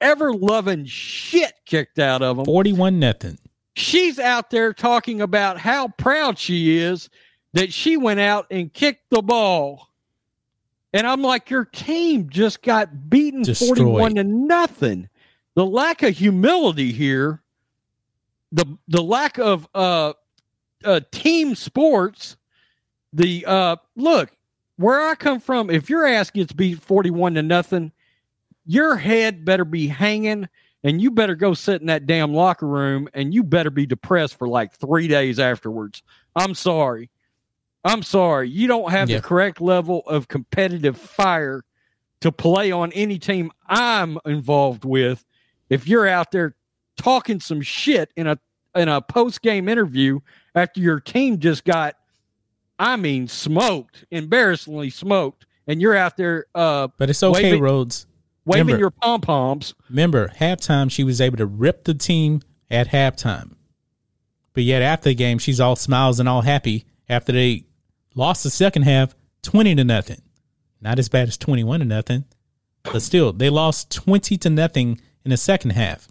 [0.00, 2.44] ever loving shit kicked out of them.
[2.44, 3.38] 41 nothing.
[3.76, 7.08] She's out there talking about how proud she is
[7.54, 9.88] that she went out and kicked the ball.
[10.94, 13.78] And I'm like, your team just got beaten Destroyed.
[13.78, 15.08] 41 to nothing.
[15.56, 17.42] The lack of humility here,
[18.52, 20.12] the the lack of uh,
[20.84, 22.36] uh team sports,
[23.12, 24.30] the uh look,
[24.76, 27.90] where I come from, if your ass gets beat 41 to nothing,
[28.64, 30.48] your head better be hanging
[30.84, 34.36] and you better go sit in that damn locker room and you better be depressed
[34.36, 36.04] for like three days afterwards.
[36.36, 37.10] I'm sorry.
[37.84, 38.48] I'm sorry.
[38.48, 39.18] You don't have yeah.
[39.18, 41.64] the correct level of competitive fire
[42.20, 45.24] to play on any team I'm involved with.
[45.68, 46.56] If you're out there
[46.96, 48.38] talking some shit in a
[48.74, 50.20] in a post game interview
[50.54, 51.96] after your team just got
[52.78, 56.46] I mean, smoked, embarrassingly smoked, and you're out there.
[56.54, 58.06] Uh, but it's okay, waving, Rhodes.
[58.44, 59.74] Waving remember, your pom poms.
[59.88, 63.54] Remember, halftime she was able to rip the team at halftime,
[64.52, 67.64] but yet after the game she's all smiles and all happy after they
[68.14, 70.22] lost the second half, twenty to nothing.
[70.80, 72.24] Not as bad as twenty-one to nothing,
[72.84, 76.08] but still they lost twenty to nothing in the second half.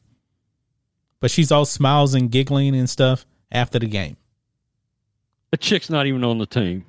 [1.19, 4.17] But she's all smiles and giggling and stuff after the game.
[5.53, 6.85] A chick's not even on the team.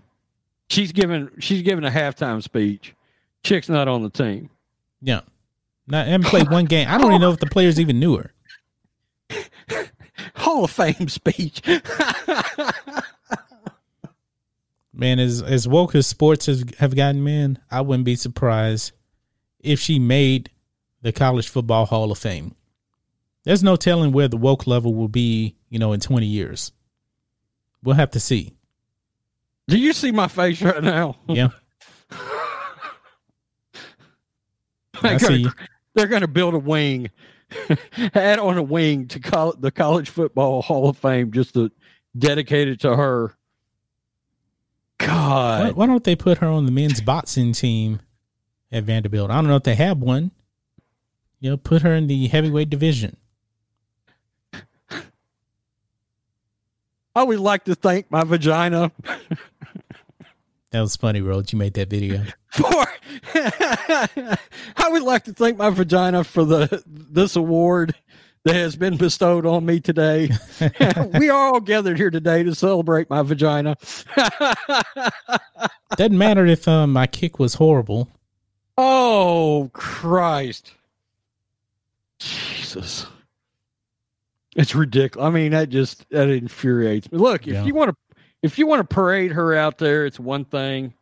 [0.69, 2.95] She's giving she's giving a halftime speech.
[3.43, 4.51] Chick's not on the team.
[5.03, 5.21] Yeah.
[5.87, 6.89] Not haven't played one game.
[6.89, 8.33] I don't even know if the players even knew her.
[10.35, 11.61] Hall of Fame speech.
[14.95, 18.93] man, as as woke as sports has have gotten, man, I wouldn't be surprised
[19.61, 20.51] if she made
[21.03, 22.55] the college football Hall of Fame.
[23.45, 26.73] There's no telling where the woke level will be, you know, in 20 years.
[27.83, 28.55] We'll have to see.
[29.69, 31.17] Do you see my face right now?
[31.29, 31.49] Yeah.
[35.03, 35.51] I see you.
[35.95, 37.11] They're going to build a wing,
[38.15, 41.71] add on a wing to call the College Football Hall of Fame just to
[42.17, 43.37] dedicate it to her.
[45.07, 45.63] God.
[45.63, 48.01] Why, why, don't they put her on the men's boxing team
[48.73, 49.31] at Vanderbilt?
[49.31, 50.31] I don't know if they have one.
[51.41, 53.17] You know, put her in the heavyweight division.
[57.17, 58.91] I would like to thank my vagina.
[60.71, 61.53] that was funny, World.
[61.53, 62.25] You made that video.
[62.51, 62.85] For
[63.35, 67.95] I would like to thank my vagina for the this award
[68.45, 70.31] that has been bestowed on me today.
[71.19, 73.77] we are all gathered here today to celebrate my vagina.
[75.97, 78.09] Doesn't matter if um, my kick was horrible.
[78.77, 80.73] Oh Christ.
[82.19, 83.07] Jesus.
[84.57, 85.27] It's ridiculous.
[85.27, 87.19] I mean, that just that infuriates me.
[87.19, 87.65] Look, if yeah.
[87.65, 87.97] you want to
[88.43, 90.95] if you want to parade her out there, it's one thing.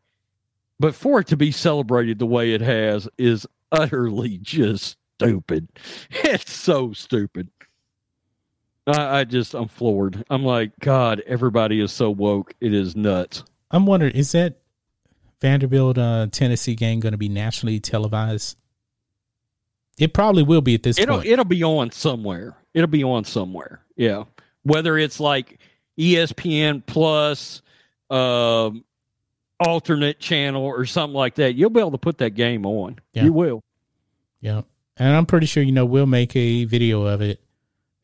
[0.79, 4.97] But for it to be celebrated the way it has is utterly just
[5.29, 5.69] stupid.
[6.25, 7.49] It's so stupid.
[8.87, 10.25] I, I just I'm floored.
[10.31, 12.55] I'm like, God, everybody is so woke.
[12.61, 13.45] It is nuts.
[13.71, 14.59] I'm wondering, is that
[15.41, 18.57] Vanderbilt uh, Tennessee game going to be nationally televised?
[19.99, 21.29] It probably will be at this it'll, point.
[21.29, 22.57] It'll be on somewhere.
[22.75, 23.83] It'll be on somewhere.
[23.97, 24.25] Yeah.
[24.63, 25.59] Whether it's like
[25.99, 27.63] ESPN plus,
[28.11, 28.85] um,
[29.61, 32.99] alternate channel or something like that, you'll be able to put that game on.
[33.13, 33.25] Yeah.
[33.25, 33.63] You will.
[34.41, 34.63] Yeah.
[34.97, 37.41] And I'm pretty sure, you know, we'll make a video of it.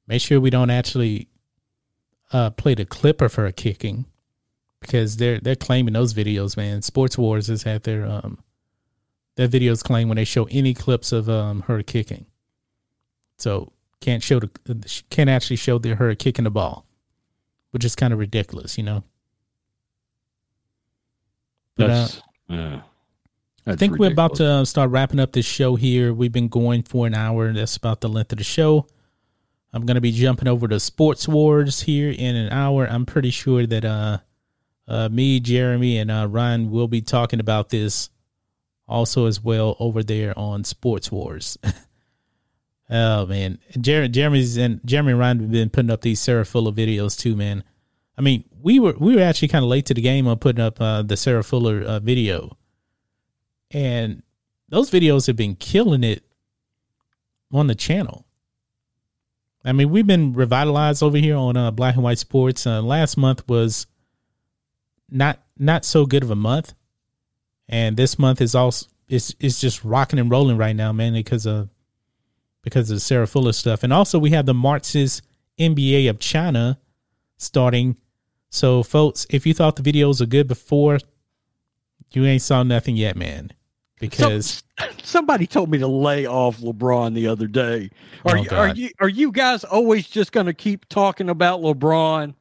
[0.07, 1.29] Make sure we don't actually
[2.33, 4.07] uh, play the clip of her kicking
[4.81, 6.83] because they're they're claiming those videos, man.
[6.83, 8.39] Sports Wars has had their um
[9.37, 12.27] their videos claim when they show any clips of um her kicking.
[13.37, 16.87] So can't show the can't actually show the, her kicking the ball,
[17.71, 19.05] which is kind of ridiculous, you know.
[21.77, 22.81] But, That's, uh, yeah.
[23.69, 24.09] I think ridiculous.
[24.09, 26.15] we're about to start wrapping up this show here.
[26.15, 27.53] We've been going for an hour.
[27.53, 28.87] That's about the length of the show.
[29.75, 32.87] I'm going to be jumping over to Sports Wars here in an hour.
[32.87, 34.19] I'm pretty sure that uh,
[34.87, 38.09] uh, me, Jeremy, and uh, Ryan will be talking about this
[38.87, 41.59] also as well over there on Sports Wars.
[42.91, 46.73] oh man, Jeremy, Jeremy's and Jeremy and Ryan have been putting up these Sarah Fuller
[46.73, 47.63] videos too, man.
[48.17, 50.65] I mean, we were we were actually kind of late to the game on putting
[50.65, 52.57] up uh, the Sarah Fuller uh, video,
[53.71, 54.23] and
[54.69, 56.23] those videos have been killing it
[57.53, 58.27] on the channel.
[59.65, 62.67] I mean, we've been revitalized over here on uh, Black and White Sports.
[62.67, 63.87] Uh, last month was
[65.11, 66.75] not not so good of a month,
[67.69, 71.47] and this month is also it's it's just rocking and rolling right now, man, because
[71.47, 71.69] of
[72.63, 75.23] because of Sarah Fuller stuff, and also we have the Marx's
[75.59, 76.79] NBA of China
[77.37, 77.97] starting.
[78.51, 80.99] So, folks, if you thought the videos were good before,
[82.13, 83.53] you ain't saw nothing yet, man.
[83.99, 84.63] Because
[85.03, 87.91] somebody told me to lay off LeBron the other day.
[88.25, 91.61] Are, oh, you, are you are you guys always just going to keep talking about
[91.61, 92.35] LeBron?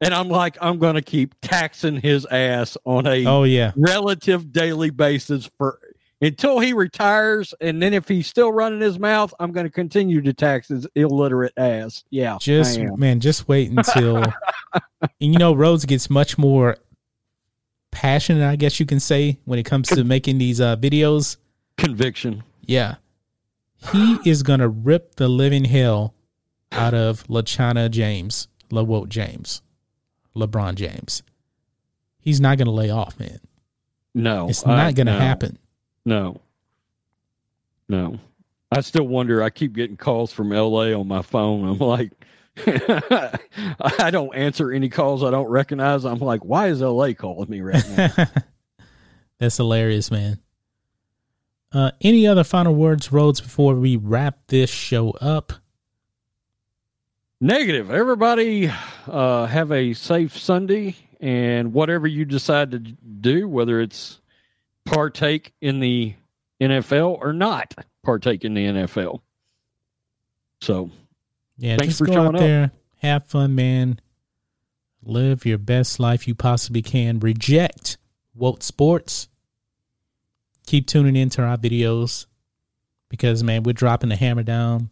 [0.00, 3.72] And I'm like, I'm going to keep taxing his ass on a oh yeah.
[3.76, 5.78] relative daily basis for
[6.20, 10.22] until he retires, and then if he's still running his mouth, I'm going to continue
[10.22, 12.04] to tax his illiterate ass.
[12.10, 14.32] Yeah, just man, just wait until and
[15.18, 16.76] you know Rhodes gets much more
[17.92, 21.36] passionate, I guess you can say, when it comes to making these uh, videos.
[21.78, 22.42] Conviction.
[22.66, 22.96] Yeah,
[23.92, 26.14] he is going to rip the living hell
[26.72, 29.62] out of LaChana James, LaWote James.
[30.36, 31.22] LeBron James.
[32.18, 33.40] He's not going to lay off, man.
[34.14, 35.58] No, it's not going to no, happen.
[36.04, 36.40] No,
[37.88, 38.18] no.
[38.70, 39.42] I still wonder.
[39.42, 41.68] I keep getting calls from LA on my phone.
[41.68, 42.12] I'm like,
[42.66, 46.04] I don't answer any calls I don't recognize.
[46.04, 48.26] I'm like, why is LA calling me right now?
[49.38, 50.38] That's hilarious, man.
[51.72, 55.54] Uh, any other final words, Rhodes, before we wrap this show up?
[57.40, 57.90] Negative.
[57.90, 58.70] Everybody
[59.08, 64.20] uh, have a safe Sunday, and whatever you decide to do, whether it's
[64.84, 66.14] partake in the
[66.60, 67.74] NFL or not
[68.04, 69.22] partake in the NFL.
[70.60, 70.90] So,
[71.62, 72.70] yeah, thanks for go out there, up.
[72.96, 74.00] have fun, man.
[75.04, 77.20] Live your best life you possibly can.
[77.20, 77.98] Reject
[78.34, 79.28] woke sports.
[80.66, 82.26] Keep tuning into our videos
[83.08, 84.90] because, man, we're dropping the hammer down.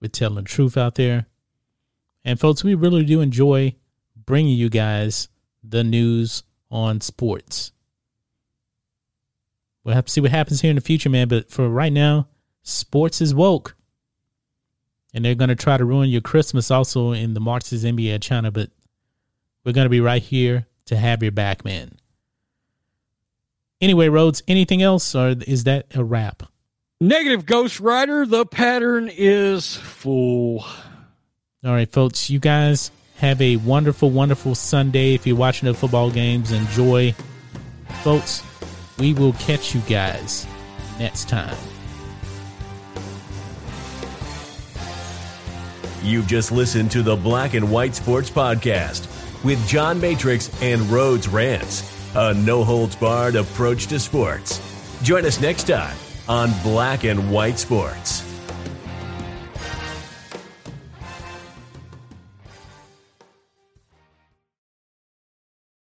[0.00, 1.26] We're telling the truth out there.
[2.24, 3.76] And folks, we really do enjoy
[4.16, 5.28] bringing you guys
[5.62, 6.42] the news
[6.72, 7.70] on sports.
[9.84, 11.28] We'll have to see what happens here in the future, man.
[11.28, 12.26] But for right now,
[12.64, 13.76] sports is woke.
[15.12, 18.50] And they're going to try to ruin your Christmas also in the Marxist NBA China.
[18.50, 18.70] But
[19.64, 21.98] we're going to be right here to have your back, man.
[23.80, 26.42] Anyway, Rhodes, anything else, or is that a wrap?
[27.00, 28.26] Negative Ghost Rider.
[28.26, 30.64] The pattern is full.
[31.64, 35.14] All right, folks, you guys have a wonderful, wonderful Sunday.
[35.14, 37.14] If you're watching the football games, enjoy.
[38.02, 38.42] Folks,
[38.98, 40.46] we will catch you guys
[40.98, 41.56] next time.
[46.02, 49.06] You've just listened to the Black and White Sports Podcast.
[49.44, 51.82] with John Matrix and Rhodes Rants,
[52.14, 54.60] a no holds barred approach to sports.
[55.02, 55.96] Join us next time
[56.28, 58.29] on Black and White Sports.